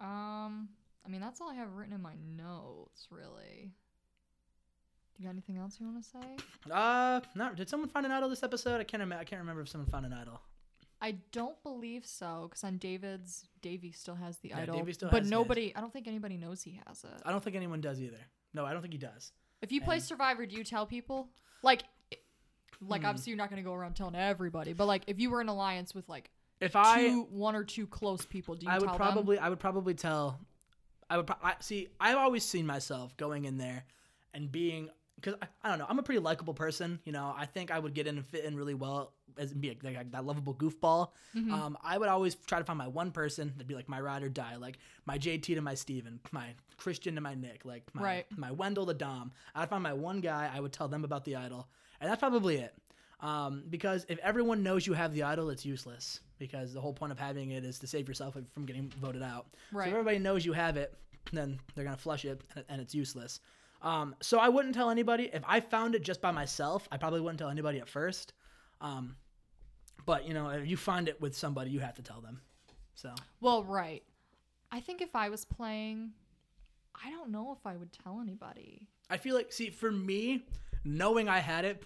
Um, 0.00 0.68
I 1.04 1.08
mean, 1.08 1.20
that's 1.20 1.40
all 1.40 1.50
I 1.50 1.54
have 1.54 1.72
written 1.74 1.92
in 1.94 2.02
my 2.02 2.14
notes, 2.36 3.08
really. 3.10 3.72
Do 5.16 5.22
you 5.22 5.28
got 5.28 5.32
anything 5.32 5.58
else 5.58 5.76
you 5.78 5.86
want 5.86 6.02
to 6.02 6.10
say? 6.10 6.36
Uh, 6.70 7.20
not 7.36 7.54
did 7.56 7.68
someone 7.68 7.88
find 7.88 8.04
an 8.04 8.12
idol 8.12 8.28
this 8.28 8.42
episode? 8.42 8.80
I 8.80 8.84
can't 8.84 9.00
remember. 9.00 9.20
I 9.20 9.24
can't 9.24 9.40
remember 9.40 9.62
if 9.62 9.68
someone 9.68 9.88
found 9.88 10.06
an 10.06 10.12
idol. 10.12 10.40
I 11.00 11.16
don't 11.32 11.60
believe 11.62 12.06
so, 12.06 12.46
because 12.48 12.64
on 12.64 12.78
David's, 12.78 13.46
Davie 13.62 13.92
still 13.92 14.14
has 14.14 14.38
the 14.38 14.48
Yeah, 14.50 14.60
idol, 14.60 14.78
Davie 14.78 14.92
still 14.94 15.10
but 15.10 15.18
has 15.18 15.26
his. 15.26 15.30
nobody. 15.30 15.72
I 15.76 15.80
don't 15.80 15.92
think 15.92 16.08
anybody 16.08 16.36
knows 16.36 16.62
he 16.62 16.80
has 16.86 17.04
it. 17.04 17.22
I 17.24 17.30
don't 17.30 17.44
think 17.44 17.54
anyone 17.56 17.80
does 17.80 18.00
either. 18.00 18.18
No, 18.54 18.64
I 18.64 18.72
don't 18.72 18.80
think 18.82 18.94
he 18.94 18.98
does. 18.98 19.32
If 19.62 19.70
you 19.70 19.80
play 19.82 19.96
and- 19.96 20.04
Survivor, 20.04 20.46
do 20.46 20.56
you 20.56 20.64
tell 20.64 20.86
people? 20.86 21.28
Like, 21.62 21.84
like 22.80 23.02
Hmm. 23.02 23.06
obviously 23.06 23.30
you're 23.30 23.36
not 23.38 23.50
gonna 23.50 23.62
go 23.62 23.74
around 23.74 23.94
telling 23.94 24.14
everybody, 24.16 24.72
but 24.72 24.86
like 24.86 25.04
if 25.06 25.20
you 25.20 25.30
were 25.30 25.40
in 25.40 25.48
alliance 25.48 25.94
with 25.94 26.08
like 26.08 26.30
If 26.64 26.76
I, 26.76 27.08
two, 27.08 27.22
one 27.30 27.54
or 27.54 27.64
two 27.64 27.86
close 27.86 28.24
people, 28.24 28.54
do 28.54 28.66
you 28.66 28.72
I 28.72 28.78
would 28.78 28.90
probably, 28.90 29.38
I 29.38 29.48
would 29.48 29.60
probably 29.60 29.94
tell. 29.94 30.40
I 31.10 31.16
would 31.18 31.26
pro- 31.26 31.36
I, 31.42 31.54
see. 31.60 31.88
I've 32.00 32.16
always 32.16 32.44
seen 32.44 32.66
myself 32.66 33.16
going 33.16 33.44
in 33.44 33.58
there 33.58 33.84
and 34.32 34.50
being 34.50 34.88
because 35.16 35.34
I, 35.40 35.46
I 35.62 35.68
don't 35.70 35.78
know. 35.78 35.86
I'm 35.88 35.98
a 35.98 36.02
pretty 36.02 36.20
likable 36.20 36.54
person. 36.54 36.98
You 37.04 37.12
know, 37.12 37.34
I 37.36 37.46
think 37.46 37.70
I 37.70 37.78
would 37.78 37.94
get 37.94 38.06
in 38.06 38.16
and 38.16 38.26
fit 38.26 38.44
in 38.44 38.56
really 38.56 38.74
well 38.74 39.12
as 39.36 39.52
be 39.52 39.68
like, 39.68 39.82
like 39.96 40.12
that 40.12 40.24
lovable 40.24 40.54
goofball. 40.54 41.08
Mm-hmm. 41.36 41.52
Um, 41.52 41.76
I 41.82 41.98
would 41.98 42.08
always 42.08 42.34
try 42.34 42.58
to 42.58 42.64
find 42.64 42.78
my 42.78 42.88
one 42.88 43.10
person 43.10 43.52
that'd 43.54 43.66
be 43.66 43.74
like 43.74 43.88
my 43.88 44.00
ride 44.00 44.22
or 44.22 44.28
die, 44.28 44.56
like 44.56 44.78
my 45.06 45.18
JT 45.18 45.42
to 45.42 45.60
my 45.60 45.74
Stephen, 45.74 46.20
my 46.32 46.48
Christian 46.76 47.14
to 47.16 47.20
my 47.20 47.34
Nick, 47.34 47.64
like 47.64 47.82
my 47.94 48.02
Right. 48.02 48.26
my 48.36 48.50
Wendell 48.52 48.86
to 48.86 48.94
Dom. 48.94 49.32
I'd 49.54 49.68
find 49.68 49.82
my 49.82 49.92
one 49.92 50.20
guy. 50.20 50.50
I 50.54 50.60
would 50.60 50.72
tell 50.72 50.88
them 50.88 51.04
about 51.04 51.24
the 51.24 51.36
idol, 51.36 51.68
and 52.00 52.10
that's 52.10 52.20
probably 52.20 52.56
it. 52.56 52.74
Um, 53.20 53.64
because 53.70 54.04
if 54.08 54.18
everyone 54.18 54.62
knows 54.62 54.86
you 54.86 54.92
have 54.92 55.14
the 55.14 55.22
idol, 55.22 55.50
it's 55.50 55.64
useless. 55.64 56.20
Because 56.38 56.72
the 56.74 56.80
whole 56.80 56.92
point 56.92 57.12
of 57.12 57.18
having 57.18 57.50
it 57.52 57.64
is 57.64 57.78
to 57.80 57.86
save 57.86 58.08
yourself 58.08 58.36
from 58.52 58.66
getting 58.66 58.88
voted 59.00 59.22
out. 59.22 59.46
So 59.70 59.78
Right. 59.78 59.88
if 59.88 59.92
everybody 59.94 60.18
knows 60.18 60.44
you 60.44 60.52
have 60.52 60.76
it, 60.76 60.96
then 61.32 61.58
they're 61.74 61.84
gonna 61.84 61.96
flush 61.96 62.24
it, 62.24 62.42
and, 62.56 62.64
and 62.68 62.80
it's 62.80 62.94
useless. 62.94 63.40
Um, 63.82 64.14
so 64.20 64.38
I 64.38 64.48
wouldn't 64.48 64.74
tell 64.74 64.90
anybody. 64.90 65.30
If 65.32 65.42
I 65.46 65.60
found 65.60 65.94
it 65.94 66.02
just 66.02 66.20
by 66.20 66.30
myself, 66.30 66.88
I 66.90 66.96
probably 66.96 67.20
wouldn't 67.20 67.38
tell 67.38 67.50
anybody 67.50 67.80
at 67.80 67.88
first. 67.88 68.32
Um, 68.80 69.16
but 70.06 70.26
you 70.26 70.34
know, 70.34 70.48
if 70.50 70.66
you 70.66 70.76
find 70.76 71.08
it 71.08 71.20
with 71.20 71.36
somebody, 71.36 71.70
you 71.70 71.80
have 71.80 71.94
to 71.96 72.02
tell 72.02 72.20
them. 72.20 72.40
So 72.94 73.14
Well, 73.40 73.62
right. 73.64 74.02
I 74.72 74.80
think 74.80 75.00
if 75.02 75.14
I 75.14 75.28
was 75.28 75.44
playing, 75.44 76.12
I 76.94 77.10
don't 77.10 77.30
know 77.30 77.52
if 77.52 77.64
I 77.66 77.76
would 77.76 77.92
tell 77.92 78.20
anybody. 78.20 78.88
I 79.10 79.16
feel 79.18 79.34
like, 79.34 79.52
see, 79.52 79.70
for 79.70 79.90
me, 79.92 80.46
knowing 80.84 81.28
I 81.28 81.38
had 81.38 81.64
it 81.64 81.82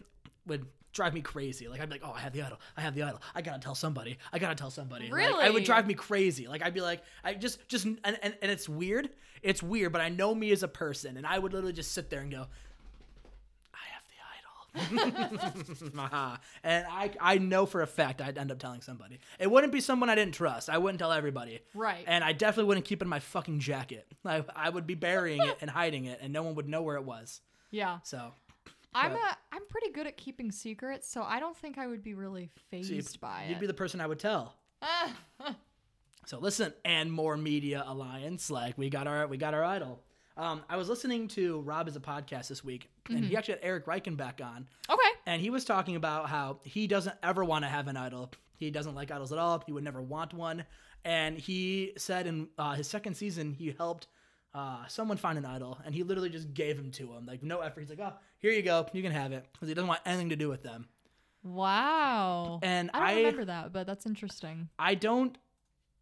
would 0.47 0.67
drive 0.92 1.14
me 1.14 1.21
crazy. 1.21 1.68
Like 1.68 1.80
I'd 1.80 1.88
be 1.88 1.95
like, 1.95 2.02
oh, 2.04 2.12
I 2.14 2.21
have 2.21 2.33
the 2.33 2.42
idol. 2.42 2.61
I 2.76 2.80
have 2.80 2.95
the 2.95 3.02
idol. 3.02 3.21
I 3.35 3.42
gotta 3.42 3.61
tell 3.61 3.75
somebody. 3.75 4.18
I 4.33 4.38
gotta 4.38 4.54
tell 4.54 4.71
somebody. 4.71 5.11
Like, 5.11 5.47
it 5.47 5.52
would 5.52 5.64
drive 5.64 5.87
me 5.87 5.95
crazy. 5.95 6.47
Like 6.49 6.62
I'd 6.62 6.75
be 6.75 6.80
like, 6.80 7.02
I 7.25 7.35
just, 7.35 7.66
just, 7.68 7.85
and, 7.85 8.00
and, 8.04 8.35
and 8.42 8.50
it's 8.50 8.68
weird. 8.68 9.11
It's 9.42 9.62
weird, 9.62 9.92
but 9.92 10.00
I 10.00 10.09
know 10.09 10.35
me 10.35 10.50
as 10.50 10.62
a 10.62 10.68
person, 10.68 11.16
and 11.16 11.26
I 11.26 11.38
would 11.38 11.52
literally 11.52 11.73
just 11.73 11.92
sit 11.92 12.11
there 12.11 12.21
and 12.21 12.30
go, 12.30 12.47
I 13.73 13.78
have 13.92 14.02
the 14.83 14.90
idol. 14.90 15.90
Haha. 15.95 16.37
and 16.64 16.87
I, 16.90 17.11
I 17.21 17.38
know 17.38 17.66
for 17.66 17.83
a 17.83 17.87
fact 17.87 18.21
I'd 18.21 18.37
end 18.37 18.50
up 18.50 18.59
telling 18.59 18.80
somebody. 18.80 19.21
It 19.38 19.49
wouldn't 19.49 19.73
be 19.73 19.80
someone 19.80 20.11
I 20.11 20.16
didn't 20.16 20.35
trust. 20.35 20.68
I 20.68 20.78
wouldn't 20.78 20.99
tell 20.99 21.12
everybody. 21.12 21.61
Right. 21.75 22.02
And 22.07 22.25
I 22.25 22.33
definitely 22.33 22.68
wouldn't 22.68 22.87
keep 22.87 23.00
it 23.00 23.04
in 23.04 23.09
my 23.09 23.21
fucking 23.21 23.61
jacket. 23.61 24.07
I, 24.25 24.45
I 24.57 24.71
would 24.71 24.87
be 24.87 24.95
burying 24.95 25.42
it 25.42 25.59
and 25.61 25.71
hiding 25.71 26.07
it, 26.07 26.18
and 26.21 26.33
no 26.33 26.42
one 26.42 26.57
would 26.57 26.68
know 26.68 26.83
where 26.83 26.97
it 26.97 27.04
was. 27.04 27.40
Yeah. 27.71 27.99
So 28.02 28.33
I'm 28.95 29.12
But- 29.12 29.21
a 29.21 29.37
I'm 29.52 29.66
pretty 29.68 29.90
good 29.92 30.07
at 30.07 30.16
keeping 30.16 30.50
secrets, 30.52 31.09
so 31.11 31.23
I 31.23 31.40
don't 31.40 31.57
think 31.57 31.78
I 31.78 31.87
would 31.87 32.02
be 32.02 32.14
really 32.14 32.50
phased 32.71 32.90
you'd, 32.90 33.21
by 33.21 33.47
you'd 33.49 33.57
it. 33.57 33.61
be 33.61 33.66
the 33.66 33.75
person 33.75 34.00
I 34.00 34.07
would 34.07 34.18
tell. 34.18 34.54
so 36.26 36.38
listen, 36.38 36.73
and 36.85 37.11
more 37.12 37.37
media 37.37 37.85
alliance. 37.87 38.50
Like 38.50 38.76
we 38.78 38.90
got 38.90 39.07
our 39.07 39.26
we 39.26 39.37
got 39.37 39.54
our 39.54 39.64
idol. 39.64 40.02
Um, 40.37 40.62
I 40.68 40.76
was 40.76 40.88
listening 40.88 41.26
to 41.28 41.61
Rob 41.62 41.87
Has 41.88 41.97
a 41.97 42.00
Podcast 42.00 42.47
this 42.49 42.62
week, 42.62 42.88
and 43.11 43.25
he 43.25 43.37
actually 43.37 43.54
had 43.54 43.64
Eric 43.64 43.87
Reichenbach 43.87 44.40
on, 44.40 44.68
okay. 44.88 45.09
and 45.26 45.42
he 45.42 45.50
was 45.50 45.64
talking 45.64 45.97
about 45.97 46.28
how 46.28 46.61
he 46.62 46.87
doesn't 46.87 47.16
ever 47.25 47.45
want 47.45 47.64
to 47.64 47.68
have 47.68 47.88
an 47.88 47.97
idol. 47.97 48.30
He 48.57 48.71
doesn't 48.71 48.95
like 48.95 49.11
idols 49.11 49.33
at 49.33 49.38
all. 49.38 49.61
He 49.66 49.73
would 49.73 49.83
never 49.83 50.00
want 50.00 50.33
one. 50.33 50.64
And 51.04 51.38
he 51.38 51.92
said 51.97 52.26
in 52.28 52.49
uh, 52.57 52.75
his 52.75 52.87
second 52.87 53.14
season, 53.14 53.52
he 53.52 53.75
helped 53.76 54.07
uh, 54.55 54.87
someone 54.87 55.17
find 55.19 55.38
an 55.38 55.45
idol, 55.45 55.78
and 55.85 55.95
he 55.95 56.02
literally 56.02 56.31
just 56.31 56.52
gave 56.55 56.78
him 56.78 56.90
to 56.93 57.12
him, 57.12 57.26
like 57.26 57.43
no 57.43 57.61
effort. 57.61 57.81
He's 57.81 57.90
like, 57.90 58.00
"Oh, 58.00 58.14
here 58.38 58.52
you 58.52 58.62
go, 58.62 58.87
you 58.93 59.02
can 59.02 59.12
have 59.12 59.33
it," 59.33 59.47
because 59.52 59.69
he 59.69 59.75
doesn't 59.75 59.88
want 59.88 60.00
anything 60.07 60.31
to 60.31 60.37
do 60.37 60.49
with 60.49 60.62
them. 60.62 60.88
Wow. 61.43 62.61
And 62.62 62.90
I 62.95 62.99
don't 62.99 63.09
I- 63.09 63.14
remember 63.17 63.45
that, 63.47 63.73
but 63.73 63.87
that's 63.87 64.07
interesting. 64.07 64.69
I 64.78 64.95
don't 64.95 65.37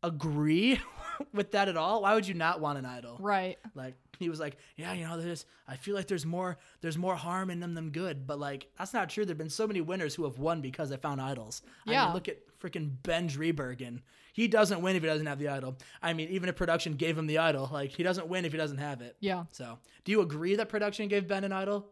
agree 0.02 0.80
with 1.32 1.52
that 1.52 1.68
at 1.68 1.76
all. 1.76 2.02
Why 2.02 2.14
would 2.14 2.26
you 2.26 2.34
not 2.34 2.60
want 2.60 2.78
an 2.78 2.84
idol? 2.86 3.16
Right. 3.20 3.58
Like 3.74 3.94
he 4.18 4.28
was 4.28 4.40
like, 4.40 4.56
yeah, 4.76 4.92
you 4.92 5.04
know, 5.04 5.20
there's 5.20 5.44
I 5.68 5.76
feel 5.76 5.94
like 5.94 6.06
there's 6.06 6.26
more 6.26 6.56
there's 6.80 6.96
more 6.98 7.16
harm 7.16 7.50
in 7.50 7.60
them 7.60 7.74
than 7.74 7.90
good, 7.90 8.26
but 8.26 8.38
like 8.38 8.68
that's 8.78 8.92
not 8.94 9.08
true. 9.10 9.24
There've 9.24 9.36
been 9.38 9.50
so 9.50 9.66
many 9.66 9.80
winners 9.80 10.14
who 10.14 10.24
have 10.24 10.38
won 10.38 10.60
because 10.60 10.90
they 10.90 10.96
found 10.96 11.20
idols. 11.20 11.62
I 11.86 11.92
Yeah. 11.92 12.04
mean, 12.06 12.14
look 12.14 12.28
at 12.28 12.38
freaking 12.58 12.92
Ben 13.02 13.28
Driebergen. 13.28 14.00
He 14.32 14.48
doesn't 14.48 14.82
win 14.82 14.96
if 14.96 15.02
he 15.02 15.08
doesn't 15.08 15.26
have 15.26 15.38
the 15.38 15.48
idol. 15.48 15.76
I 16.02 16.12
mean, 16.12 16.28
even 16.28 16.48
if 16.48 16.56
production 16.56 16.94
gave 16.96 17.16
him 17.16 17.26
the 17.26 17.38
idol, 17.38 17.68
like 17.72 17.90
he 17.90 18.02
doesn't 18.02 18.26
win 18.28 18.44
if 18.44 18.52
he 18.52 18.58
doesn't 18.58 18.78
have 18.78 19.00
it. 19.00 19.16
Yeah. 19.20 19.44
So, 19.52 19.78
do 20.04 20.12
you 20.12 20.20
agree 20.20 20.56
that 20.56 20.68
production 20.68 21.08
gave 21.08 21.26
Ben 21.26 21.44
an 21.44 21.52
idol? 21.52 21.86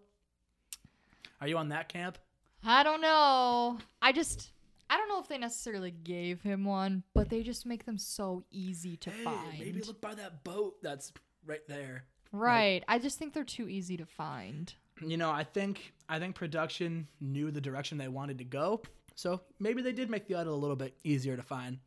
Are 1.40 1.48
you 1.48 1.58
on 1.58 1.68
that 1.70 1.88
camp? 1.88 2.18
I 2.64 2.82
don't 2.82 3.00
know. 3.02 3.78
I 4.00 4.12
just 4.12 4.50
I 4.94 4.96
don't 4.96 5.08
know 5.08 5.18
if 5.20 5.26
they 5.26 5.38
necessarily 5.38 5.90
gave 5.90 6.40
him 6.42 6.64
one, 6.64 7.02
but 7.14 7.28
they 7.28 7.42
just 7.42 7.66
make 7.66 7.84
them 7.84 7.98
so 7.98 8.44
easy 8.52 8.96
to 8.98 9.10
Hey, 9.10 9.24
find. 9.24 9.58
maybe 9.58 9.80
look 9.82 10.00
by 10.00 10.14
that 10.14 10.44
boat 10.44 10.76
that's 10.82 11.12
right 11.44 11.66
there. 11.66 12.04
right. 12.30 12.84
I 12.86 13.00
just 13.00 13.18
think 13.18 13.32
they're 13.34 13.42
too 13.42 13.68
easy 13.68 13.96
to 13.96 14.06
find. 14.06 14.72
you 15.04 15.16
know, 15.16 15.30
I 15.32 15.42
think 15.42 15.92
I 16.08 16.20
think 16.20 16.36
production 16.36 17.08
knew 17.20 17.50
the 17.50 17.60
direction 17.60 17.98
they 17.98 18.06
wanted 18.06 18.38
to 18.38 18.44
go, 18.44 18.82
so 19.16 19.40
maybe 19.58 19.82
they 19.82 19.92
did 19.92 20.10
make 20.10 20.28
the 20.28 20.36
idol 20.36 20.54
a 20.54 20.62
little 20.62 20.76
bit 20.76 20.96
easier 21.02 21.36
to 21.36 21.42
find. 21.42 21.78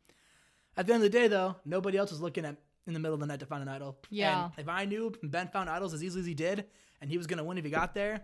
At 0.76 0.86
the 0.86 0.92
end 0.92 1.02
of 1.02 1.10
the 1.10 1.18
day, 1.18 1.28
though, 1.28 1.56
nobody 1.64 1.96
else 1.96 2.10
was 2.10 2.20
looking 2.20 2.44
at 2.44 2.56
in 2.86 2.92
the 2.92 3.00
middle 3.00 3.14
of 3.14 3.20
the 3.20 3.26
night 3.26 3.40
to 3.40 3.46
find 3.46 3.62
an 3.62 3.68
idol. 3.68 3.96
Yeah. 4.10 4.44
And 4.44 4.52
if 4.58 4.68
I 4.68 4.84
knew 4.84 5.14
Ben 5.22 5.48
found 5.48 5.70
idols 5.70 5.94
as 5.94 6.04
easily 6.04 6.20
as 6.20 6.26
he 6.26 6.34
did, 6.34 6.66
and 7.00 7.10
he 7.10 7.16
was 7.16 7.26
gonna 7.26 7.42
win 7.44 7.56
if 7.56 7.64
he 7.64 7.70
got 7.70 7.94
there, 7.94 8.20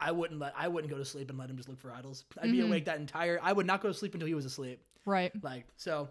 I 0.00 0.12
wouldn't 0.12 0.40
let 0.40 0.54
I 0.56 0.68
wouldn't 0.68 0.90
go 0.90 0.98
to 0.98 1.04
sleep 1.04 1.30
and 1.30 1.38
let 1.38 1.50
him 1.50 1.56
just 1.56 1.68
look 1.68 1.80
for 1.80 1.90
idols. 1.92 2.24
I'd 2.40 2.50
be 2.50 2.60
awake 2.60 2.84
that 2.86 2.98
entire. 2.98 3.38
I 3.42 3.52
would 3.52 3.66
not 3.66 3.80
go 3.80 3.88
to 3.88 3.94
sleep 3.94 4.14
until 4.14 4.28
he 4.28 4.34
was 4.34 4.44
asleep. 4.44 4.80
Right. 5.04 5.32
Like 5.42 5.66
so. 5.76 6.08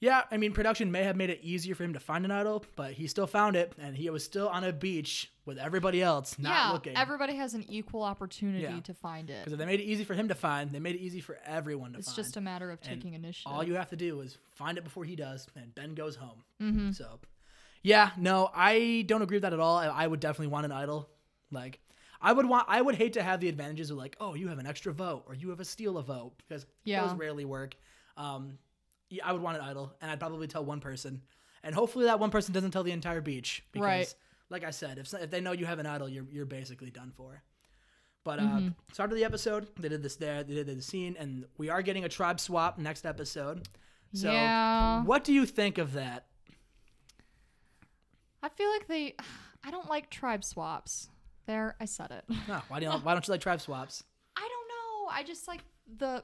Yeah, 0.00 0.22
I 0.30 0.36
mean, 0.36 0.52
production 0.52 0.92
may 0.92 1.02
have 1.02 1.16
made 1.16 1.28
it 1.28 1.40
easier 1.42 1.74
for 1.74 1.82
him 1.82 1.94
to 1.94 1.98
find 1.98 2.24
an 2.24 2.30
idol, 2.30 2.64
but 2.76 2.92
he 2.92 3.08
still 3.08 3.26
found 3.26 3.56
it, 3.56 3.72
and 3.80 3.96
he 3.96 4.08
was 4.10 4.22
still 4.22 4.48
on 4.48 4.62
a 4.62 4.72
beach 4.72 5.32
with 5.44 5.58
everybody 5.58 6.00
else, 6.00 6.38
not 6.38 6.50
yeah. 6.50 6.72
looking. 6.72 6.96
Everybody 6.96 7.34
has 7.34 7.54
an 7.54 7.64
equal 7.68 8.04
opportunity 8.04 8.62
Yeah. 8.62 8.78
to 8.78 8.94
find 8.94 9.28
it. 9.28 9.40
Because 9.40 9.54
if 9.54 9.58
they 9.58 9.66
made 9.66 9.80
it 9.80 9.84
easy 9.84 10.04
for 10.04 10.14
him 10.14 10.28
to 10.28 10.36
find, 10.36 10.70
they 10.70 10.78
made 10.78 10.94
it 10.94 11.00
easy 11.00 11.20
for 11.20 11.36
everyone 11.44 11.94
to 11.94 11.98
It's 11.98 12.06
find. 12.06 12.18
It's 12.18 12.28
just 12.28 12.36
a 12.36 12.40
matter 12.40 12.70
of 12.70 12.78
And 12.82 12.90
taking 12.90 13.14
initiative. 13.14 13.52
All 13.52 13.64
you 13.64 13.74
have 13.74 13.88
to 13.88 13.96
do 13.96 14.20
is 14.20 14.38
find 14.54 14.78
it 14.78 14.84
before 14.84 15.04
he 15.04 15.16
does, 15.16 15.48
and 15.56 15.74
Ben 15.74 15.96
goes 15.96 16.14
home. 16.14 16.44
Mm-hmm. 16.62 16.92
So, 16.92 17.18
yeah, 17.82 18.10
no, 18.16 18.50
I 18.54 19.02
don't 19.08 19.22
agree 19.22 19.38
with 19.38 19.42
that 19.42 19.52
at 19.52 19.58
all. 19.58 19.78
I, 19.78 19.86
I 19.86 20.06
would 20.06 20.20
definitely 20.20 20.52
want 20.52 20.64
an 20.64 20.70
idol. 20.70 21.08
Like, 21.50 21.80
I 22.20 22.32
would 22.32 22.46
want, 22.46 22.66
I 22.68 22.80
would 22.80 22.96
hate 22.96 23.12
to 23.14 23.22
have 23.22 23.40
the 23.40 23.48
advantages 23.48 23.90
of 23.90 23.96
like, 23.96 24.16
oh, 24.20 24.34
you 24.34 24.48
have 24.48 24.58
an 24.58 24.66
extra 24.66 24.92
vote 24.92 25.24
or 25.26 25.34
you 25.34 25.50
have 25.50 25.60
a 25.60 25.64
steal 25.64 25.98
a 25.98 26.02
vote 26.02 26.32
because 26.38 26.66
Yeah. 26.84 27.02
those 27.06 27.14
rarely 27.14 27.44
work. 27.44 27.76
Um, 28.16 28.58
yeah, 29.10 29.26
I 29.26 29.32
would 29.32 29.40
want 29.42 29.56
an 29.56 29.62
idol, 29.62 29.94
and 30.00 30.10
I'd 30.10 30.18
probably 30.20 30.48
tell 30.48 30.64
one 30.64 30.80
person, 30.80 31.22
and 31.62 31.74
hopefully 31.74 32.04
that 32.06 32.18
one 32.20 32.30
person 32.30 32.52
doesn't 32.52 32.72
tell 32.72 32.82
the 32.82 32.92
entire 32.92 33.20
beach 33.20 33.64
because, 33.72 33.84
Right. 33.86 34.14
like 34.50 34.64
I 34.64 34.70
said, 34.70 34.98
if 34.98 35.14
if 35.14 35.30
they 35.30 35.40
know 35.40 35.52
you 35.52 35.64
have 35.66 35.78
an 35.78 35.86
idol, 35.86 36.08
you're 36.08 36.26
you're 36.30 36.44
basically 36.44 36.90
done 36.90 37.12
for. 37.16 37.42
But 38.24 38.40
uh, 38.40 38.60
start 38.92 39.10
of 39.10 39.16
the 39.16 39.24
episode, 39.24 39.68
they 39.78 39.88
did 39.88 40.02
this 40.02 40.16
there, 40.16 40.42
they 40.42 40.54
did 40.54 40.66
the 40.66 40.82
scene, 40.82 41.16
and 41.18 41.46
we 41.56 41.70
are 41.70 41.80
getting 41.80 42.04
a 42.04 42.08
tribe 42.08 42.38
swap 42.40 42.78
next 42.78 43.06
episode. 43.06 43.66
So, 44.12 44.28
Yeah. 44.28 45.02
what 45.04 45.24
do 45.24 45.32
you 45.32 45.46
think 45.46 45.78
of 45.78 45.92
that? 45.94 46.26
I 48.42 48.48
feel 48.48 48.68
like 48.70 48.86
they 48.88 49.14
I 49.64 49.70
don't 49.70 49.88
like 49.88 50.10
tribe 50.10 50.44
swaps. 50.44 51.08
There, 51.48 51.74
I 51.80 51.86
said 51.86 52.10
it. 52.10 52.24
Oh, 52.48 52.62
why 52.68 52.78
do 52.78 52.84
you 52.86 52.92
why 53.02 53.14
don't 53.14 53.26
you 53.26 53.32
like 53.32 53.40
tribe 53.40 53.60
swaps? 53.60 54.04
I 54.36 54.40
don't 54.40 54.68
know. 54.68 55.10
I 55.10 55.24
just 55.24 55.48
like 55.48 55.64
the 55.96 56.22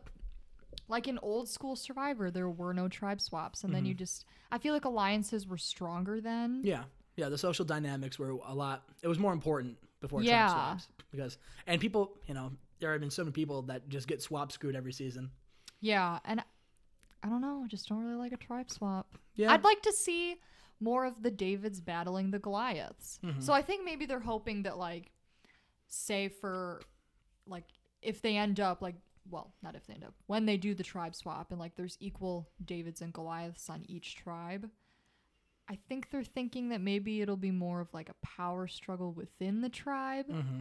like 0.87 1.09
in 1.09 1.19
old 1.23 1.49
school 1.49 1.77
Survivor, 1.77 2.31
there 2.31 2.51
were 2.51 2.75
no 2.75 2.89
tribe 2.89 3.21
swaps, 3.23 3.65
and 3.65 3.75
then 3.75 3.87
you 3.87 3.95
just 3.95 4.27
I 4.53 4.59
feel 4.59 4.75
like 4.75 4.85
alliances 4.85 5.49
were 5.49 5.57
stronger 5.57 6.21
then. 6.21 6.61
Yeah, 6.63 6.85
yeah, 7.17 7.31
the 7.31 7.39
social 7.39 7.65
dynamics 7.65 8.19
were 8.19 8.31
a 8.47 8.55
lot. 8.55 8.85
It 9.03 9.09
was 9.09 9.19
more 9.19 9.33
important 9.33 9.79
before 10.01 10.23
Yeah. 10.23 10.47
tribe 10.47 10.53
swaps 10.53 10.89
because 11.11 11.39
and 11.67 11.81
people, 11.81 12.19
you 12.27 12.35
know, 12.35 12.53
there 12.81 12.93
have 12.93 13.01
been 13.01 13.11
so 13.11 13.23
many 13.25 13.33
people 13.33 13.63
that 13.63 13.89
just 13.89 14.07
get 14.07 14.21
swap 14.21 14.53
screwed 14.53 14.77
every 14.77 14.93
season. 14.93 15.31
Yeah, 15.81 16.19
and 16.27 16.45
I 17.23 17.29
don't 17.31 17.41
know. 17.41 17.63
I 17.65 17.69
just 17.69 17.89
don't 17.89 17.99
really 18.05 18.17
like 18.17 18.33
a 18.33 18.37
tribe 18.37 18.71
swap. 18.71 19.17
Yeah. 19.37 19.53
I'd 19.53 19.65
like 19.65 19.81
to 19.83 19.93
see 19.93 20.37
more 20.81 21.07
of 21.07 21.23
the 21.23 21.31
Davids 21.31 21.81
battling 21.81 22.31
the 22.31 22.39
Goliaths. 22.39 23.19
Mm-hmm. 23.25 23.41
So 23.41 23.55
I 23.55 23.63
think 23.63 23.85
maybe 23.87 24.05
they're 24.05 24.21
hoping 24.21 24.65
that 24.65 24.77
like 24.77 25.11
say 25.89 26.29
for 26.29 26.81
like 27.47 27.65
if 28.03 28.23
they 28.23 28.37
end 28.37 28.61
up 28.61 28.83
like 28.83 28.97
well, 29.31 29.55
not 29.63 29.75
if 29.75 29.87
they 29.87 29.95
end 29.95 30.05
up 30.05 30.15
when 30.27 30.47
they 30.47 30.57
do 30.57 30.75
the 30.75 30.83
tribe 30.83 31.15
swap 31.15 31.51
and 31.51 31.59
like 31.59 31.77
there's 31.77 31.97
equal 32.01 32.49
Davids 32.65 33.01
and 33.01 33.13
Goliaths 33.13 33.71
on 33.71 33.85
each 33.89 34.17
tribe. 34.17 34.69
I 35.67 35.79
think 35.89 36.11
they're 36.11 36.23
thinking 36.23 36.69
that 36.69 36.83
maybe 36.83 37.23
it'll 37.23 37.39
be 37.39 37.51
more 37.51 37.81
of 37.81 37.93
like 37.95 38.11
a 38.11 38.27
power 38.27 38.67
struggle 38.67 39.13
within 39.13 39.63
the 39.63 39.71
tribe. 39.71 40.29
Mm-hmm. 40.29 40.61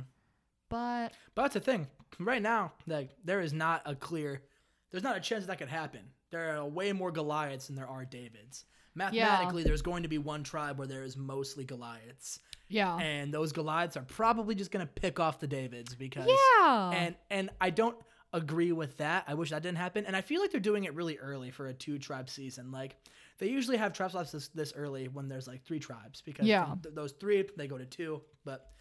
But 0.70 1.14
But 1.36 1.42
that's 1.44 1.54
the 1.56 1.60
thing. 1.60 1.88
Right 2.20 2.42
now, 2.42 2.72
like 2.88 3.10
there 3.24 3.42
is 3.42 3.54
not 3.54 3.82
a 3.86 3.96
clear, 3.96 4.44
there's 4.92 5.04
not 5.04 5.18
a 5.18 5.20
chance 5.20 5.46
that 5.46 5.58
could 5.58 5.68
happen. 5.68 6.02
There 6.32 6.58
are 6.58 6.66
way 6.66 6.94
more 6.94 7.12
Goliaths 7.12 7.68
than 7.68 7.76
there 7.76 7.88
are 7.88 8.06
Davids. 8.06 8.66
Mathematically, 8.96 9.64
there's 9.64 9.82
going 9.82 10.04
to 10.04 10.10
be 10.10 10.18
one 10.18 10.44
tribe 10.44 10.78
where 10.78 10.88
there 10.88 11.04
is 11.04 11.18
mostly 11.18 11.64
Goliaths, 11.64 12.40
yeah. 12.70 12.98
and 12.98 13.34
those 13.34 13.52
Goliaths 13.52 13.98
are 13.98 14.04
probably 14.04 14.56
just 14.56 14.72
going 14.72 14.86
to 14.86 14.92
pick 14.92 15.20
off 15.20 15.40
the 15.40 15.48
Davids 15.48 15.96
because 15.96 16.28
yeah. 16.28 16.92
and 16.92 17.16
and 17.30 17.50
I 17.60 17.70
don't 17.70 17.98
agree 18.34 18.72
with 18.72 18.98
that. 18.98 19.24
I 19.28 19.34
wish 19.36 19.52
that 19.52 19.64
didn't 19.64 19.78
happen, 19.78 20.06
and 20.06 20.16
I 20.16 20.22
feel 20.22 20.42
like 20.42 20.52
they're 20.52 20.60
doing 20.60 20.84
it 20.84 20.94
really 20.94 21.18
early 21.18 21.52
for 21.52 21.68
a 21.68 21.74
two 21.74 21.98
tribe 21.98 22.30
season. 22.30 22.72
Like 22.72 22.96
they 23.40 23.48
usually 23.48 23.78
have 23.78 23.94
tribe 23.94 24.12
swaps 24.12 24.32
this, 24.32 24.50
this 24.50 24.74
early 24.76 25.08
when 25.08 25.28
there's 25.28 25.48
like 25.48 25.64
three 25.64 25.80
tribes 25.80 26.22
because 26.22 26.46
Yeah. 26.46 26.76
th- 26.82 26.96
those 26.96 27.14
three 27.14 27.48
they 27.58 27.68
go 27.68 27.78
to 27.78 27.86
two, 27.86 28.22
but 28.46 28.72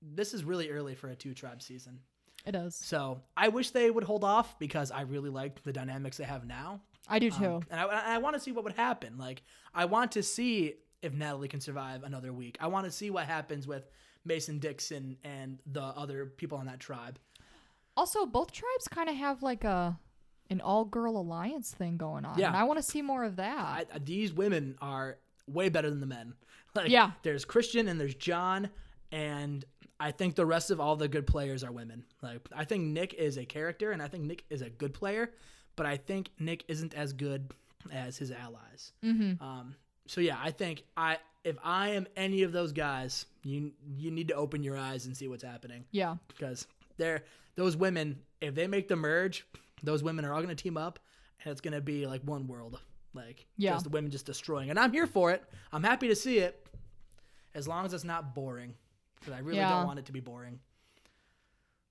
this 0.00 0.34
is 0.34 0.44
really 0.44 0.70
early 0.70 0.94
for 0.94 1.08
a 1.08 1.14
two 1.14 1.34
tribe 1.34 1.62
season. 1.62 2.00
It 2.44 2.52
does. 2.52 2.74
So 2.74 3.20
I 3.36 3.48
wish 3.48 3.70
they 3.70 3.90
would 3.90 4.04
hold 4.04 4.24
off 4.24 4.58
because 4.58 4.90
I 4.90 5.02
really 5.02 5.30
like 5.30 5.62
the 5.62 5.72
dynamics 5.72 6.16
they 6.16 6.24
have 6.24 6.46
now. 6.46 6.80
I 7.08 7.18
do 7.18 7.30
too. 7.30 7.44
Um, 7.56 7.66
and 7.70 7.80
I, 7.80 8.14
I 8.14 8.18
want 8.18 8.34
to 8.34 8.40
see 8.40 8.52
what 8.52 8.64
would 8.64 8.74
happen. 8.74 9.18
Like, 9.18 9.42
I 9.74 9.84
want 9.86 10.12
to 10.12 10.22
see 10.22 10.74
if 11.02 11.12
Natalie 11.12 11.48
can 11.48 11.60
survive 11.60 12.04
another 12.04 12.32
week. 12.32 12.56
I 12.60 12.68
want 12.68 12.84
to 12.86 12.90
see 12.92 13.10
what 13.10 13.26
happens 13.26 13.66
with 13.66 13.88
Mason 14.24 14.58
Dixon 14.60 15.16
and 15.24 15.58
the 15.66 15.82
other 15.82 16.26
people 16.26 16.58
on 16.58 16.66
that 16.66 16.78
tribe. 16.80 17.18
also, 17.96 18.24
both 18.24 18.52
tribes 18.52 18.86
kind 18.88 19.08
of 19.10 19.16
have 19.16 19.42
like 19.42 19.64
a 19.64 19.98
an 20.50 20.60
all 20.60 20.84
girl 20.84 21.16
alliance 21.16 21.70
thing 21.72 21.96
going 21.96 22.24
on. 22.24 22.38
Yeah. 22.38 22.48
And 22.48 22.56
I 22.56 22.64
want 22.64 22.78
to 22.78 22.82
see 22.82 23.00
more 23.02 23.24
of 23.24 23.36
that. 23.36 23.58
I, 23.58 23.84
I- 23.94 23.98
these 23.98 24.32
women 24.32 24.76
are 24.80 25.18
way 25.48 25.68
better 25.70 25.90
than 25.90 26.00
the 26.00 26.06
men. 26.06 26.34
Like, 26.74 26.88
Yeah. 26.88 27.10
There's 27.22 27.44
Christian 27.44 27.86
and 27.88 28.00
there's 28.00 28.14
John, 28.14 28.70
and 29.10 29.62
I 30.00 30.10
think 30.10 30.36
the 30.36 30.46
rest 30.46 30.70
of 30.70 30.80
all 30.80 30.96
the 30.96 31.06
good 31.08 31.26
players 31.26 31.62
are 31.64 31.70
women. 31.70 32.04
Like, 32.22 32.40
I 32.54 32.64
think 32.64 32.84
Nick 32.84 33.12
is 33.12 33.36
a 33.36 33.44
character, 33.44 33.90
and 33.92 34.00
I 34.02 34.08
think 34.08 34.24
Nick 34.24 34.44
is 34.48 34.62
a 34.62 34.70
good 34.70 34.94
player, 34.94 35.32
but 35.76 35.86
I 35.86 35.96
think 35.96 36.30
Nick 36.38 36.64
isn't 36.68 36.94
as 36.94 37.12
good 37.12 37.50
as 37.92 38.16
his 38.18 38.30
allies. 38.30 38.92
mm-hmm. 39.04 39.42
Um, 39.42 39.74
so 40.06 40.20
yeah, 40.20 40.38
I 40.42 40.50
think 40.50 40.84
I 40.96 41.18
if 41.44 41.56
I 41.64 41.90
am 41.90 42.06
any 42.16 42.42
of 42.42 42.52
those 42.52 42.72
guys, 42.72 43.26
you 43.42 43.72
you 43.96 44.10
need 44.10 44.28
to 44.28 44.34
open 44.34 44.62
your 44.62 44.76
eyes 44.76 45.06
and 45.06 45.16
see 45.16 45.28
what's 45.28 45.42
happening 45.44 45.84
Yeah. 45.90 46.16
because 46.28 46.66
they're 46.96 47.22
those 47.56 47.76
women. 47.76 48.20
If 48.40 48.54
they 48.54 48.66
make 48.66 48.88
the 48.88 48.96
merge, 48.96 49.44
those 49.82 50.02
women 50.02 50.24
are 50.24 50.32
all 50.32 50.42
going 50.42 50.54
to 50.54 50.60
team 50.62 50.76
up, 50.76 50.98
and 51.42 51.50
it's 51.52 51.60
going 51.60 51.74
to 51.74 51.80
be 51.80 52.06
like 52.06 52.22
one 52.22 52.46
world. 52.46 52.80
Like 53.14 53.46
Yeah. 53.56 53.72
just 53.72 53.84
the 53.84 53.90
women 53.90 54.10
just 54.10 54.26
destroying, 54.26 54.70
and 54.70 54.78
I'm 54.78 54.92
here 54.92 55.06
for 55.06 55.30
it. 55.32 55.42
I'm 55.72 55.82
happy 55.84 56.08
to 56.08 56.16
see 56.16 56.38
it, 56.38 56.64
as 57.54 57.66
long 57.68 57.84
as 57.84 57.92
it's 57.92 58.04
not 58.04 58.34
boring, 58.34 58.74
because 59.20 59.32
I 59.34 59.38
really 59.40 59.58
Yeah. 59.58 59.70
don't 59.70 59.86
want 59.86 59.98
it 59.98 60.06
to 60.06 60.12
be 60.12 60.20
boring. 60.20 60.60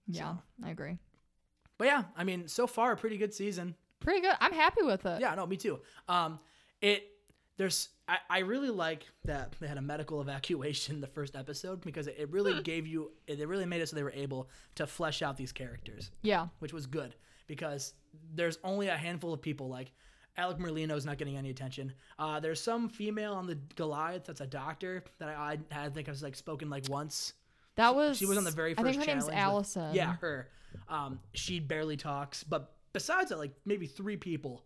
Yeah. 0.07 0.35
I 0.63 0.69
agree. 0.71 0.97
But 1.81 1.87
yeah, 1.87 2.03
I 2.15 2.23
mean, 2.23 2.47
so 2.47 2.67
far 2.67 2.91
a 2.91 2.95
pretty 2.95 3.17
good 3.17 3.33
season. 3.33 3.73
Pretty 4.01 4.21
good. 4.21 4.35
I'm 4.39 4.53
happy 4.53 4.83
with 4.83 5.03
it. 5.07 5.19
Yeah, 5.19 5.33
no, 5.33 5.47
me 5.47 5.57
too. 5.57 5.79
Um, 6.07 6.39
it 6.79 7.07
there's 7.57 7.89
I, 8.07 8.17
I 8.29 8.39
really 8.41 8.69
like 8.69 9.07
that 9.25 9.55
they 9.59 9.65
had 9.67 9.79
a 9.79 9.81
medical 9.81 10.21
evacuation 10.25 11.01
the 11.01 11.07
first 11.07 11.35
episode 11.35 11.81
because 11.81 12.05
it, 12.05 12.17
it 12.19 12.29
really 12.31 12.61
gave 12.61 12.85
you 12.85 13.09
it, 13.25 13.47
really 13.47 13.65
made 13.65 13.81
it 13.81 13.89
so 13.89 13.95
they 13.95 14.03
were 14.03 14.11
able 14.11 14.47
to 14.75 14.85
flesh 14.85 15.23
out 15.23 15.37
these 15.37 15.51
characters, 15.51 16.11
Yeah. 16.21 16.49
which 16.59 16.71
was 16.71 16.85
good 16.85 17.15
because 17.47 17.95
there's 18.35 18.59
only 18.63 18.89
a 18.89 18.95
handful 18.95 19.33
of 19.33 19.41
people 19.41 19.67
like 19.67 19.91
Alec 20.37 20.59
Merlino's 20.59 21.03
not 21.07 21.17
getting 21.17 21.35
any 21.35 21.49
attention. 21.49 21.93
Uh, 22.19 22.39
there's 22.39 22.61
some 22.61 22.89
female 22.89 23.33
on 23.33 23.47
the 23.47 23.55
Goliath 23.75 24.25
that's 24.25 24.41
a 24.41 24.45
doctor 24.45 25.03
that 25.17 25.29
I, 25.29 25.57
I, 25.73 25.85
I 25.85 25.89
think 25.89 26.07
I 26.07 26.11
was 26.11 26.21
like 26.21 26.35
spoken 26.35 26.69
like 26.69 26.87
once. 26.89 27.33
That 27.75 27.95
was. 27.95 28.17
She 28.19 28.27
was 28.27 28.37
on 28.37 28.43
the 28.43 28.51
very 28.51 28.75
first 28.75 28.85
I 28.87 28.91
think 28.91 29.01
her 29.03 29.07
name's 29.07 29.25
challenge 29.25 29.35
with- 29.35 29.43
Alison. 29.75 29.95
Yeah, 29.95 30.15
her. 30.21 30.47
Um, 30.89 31.19
she 31.33 31.59
barely 31.59 31.97
talks, 31.97 32.43
but 32.43 32.73
besides 32.93 33.29
that, 33.29 33.37
like 33.39 33.51
maybe 33.65 33.85
three 33.87 34.17
people, 34.17 34.63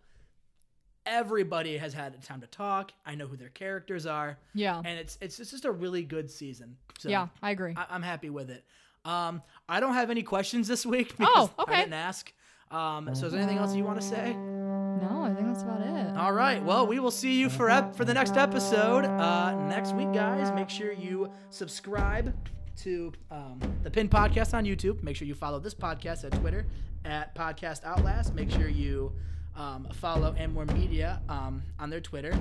everybody 1.06 1.78
has 1.78 1.94
had 1.94 2.22
time 2.24 2.42
to 2.42 2.48
talk. 2.48 2.92
I 3.06 3.16
know 3.16 3.28
who 3.28 3.38
their 3.38 3.50
characters 3.50 4.06
are, 4.06 4.38
Yeah. 4.54 4.78
and 4.84 5.00
it's 5.00 5.18
it's, 5.22 5.40
it's 5.40 5.52
just 5.52 5.66
a 5.66 5.72
really 5.72 6.04
good 6.04 6.30
season. 6.32 6.78
So 7.00 7.10
yeah. 7.10 7.28
I 7.42 7.52
agree. 7.52 7.74
I, 7.78 7.86
I'm 7.90 8.02
happy 8.02 8.30
with 8.30 8.50
it. 8.50 8.64
Um, 9.04 9.44
I 9.70 9.80
don't 9.80 9.94
have 9.94 10.10
any 10.10 10.24
questions 10.24 10.68
this 10.68 10.86
week 10.86 11.10
because 11.18 11.50
Oh, 11.58 11.64
okay. 11.64 11.76
I 11.76 11.80
didn't 11.82 11.94
ask. 11.94 12.34
Um, 12.72 13.14
so 13.14 13.28
is 13.28 13.34
there 13.34 13.42
anything 13.42 13.60
else 13.60 13.76
you 13.76 13.84
want 13.84 14.02
to 14.02 14.08
say? 14.08 14.34
no, 14.36 15.24
I 15.30 15.34
think 15.36 15.46
that's 15.48 15.62
about 15.62 15.82
it. 15.82 16.18
All 16.18 16.32
right. 16.32 16.64
Well, 16.64 16.88
we 16.88 17.00
will 17.00 17.12
see 17.12 17.38
you 17.40 17.50
for 17.50 17.70
ep- 17.70 17.96
for 17.96 18.06
the 18.06 18.14
next 18.14 18.38
episode 18.38 19.04
uh, 19.06 19.68
next 19.68 19.94
week, 19.94 20.12
guys. 20.14 20.52
Make 20.56 20.70
sure 20.70 20.92
you 20.94 21.30
subscribe 21.50 22.34
to 22.78 23.12
um, 23.32 23.60
the 23.84 23.92
Pin 23.92 24.10
Podcast 24.10 24.54
on 24.54 24.66
YouTube. 24.66 25.02
Make 25.04 25.16
sure 25.16 25.28
you 25.28 25.36
follow 25.36 25.60
this 25.60 25.74
podcast 25.74 26.24
at 26.24 26.32
Twitter 26.40 26.66
at 27.04 27.36
Podcast 27.36 27.84
Outlast. 27.84 28.34
Make 28.34 28.50
sure 28.50 28.68
you 28.68 29.12
um, 29.56 29.88
follow 29.94 30.36
Amor 30.38 30.66
Media 30.66 31.22
um, 31.30 31.62
on 31.80 31.90
their 31.90 32.02
Twitter. 32.02 32.38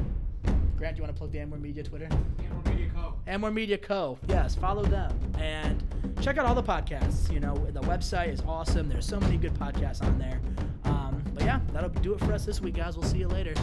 Grant, 0.76 0.96
do 0.96 1.00
you 1.00 1.04
want 1.04 1.14
to 1.14 1.18
plug 1.18 1.30
the 1.30 1.38
Amor 1.38 1.56
Media 1.58 1.82
Twitter? 1.82 2.08
Amor 2.40 2.62
Media 2.70 2.90
Co. 2.94 3.14
Amor 3.26 3.50
Media 3.50 3.78
Co. 3.78 4.18
Yes, 4.28 4.54
follow 4.54 4.84
them 4.84 5.16
and 5.38 5.82
check 6.20 6.38
out 6.38 6.46
all 6.46 6.54
the 6.54 6.62
podcasts. 6.62 7.30
You 7.32 7.40
know, 7.40 7.54
the 7.72 7.80
website 7.82 8.32
is 8.32 8.42
awesome. 8.46 8.88
There's 8.88 9.06
so 9.06 9.20
many 9.20 9.36
good 9.36 9.54
podcasts 9.54 10.02
on 10.02 10.18
there. 10.18 10.40
Um, 10.84 11.22
but 11.32 11.44
yeah, 11.44 11.60
that'll 11.72 11.90
do 11.90 12.14
it 12.14 12.20
for 12.20 12.32
us 12.32 12.44
this 12.44 12.60
week, 12.60 12.74
guys. 12.74 12.96
We'll 12.96 13.08
see 13.08 13.18
you 13.18 13.28
later. 13.28 13.54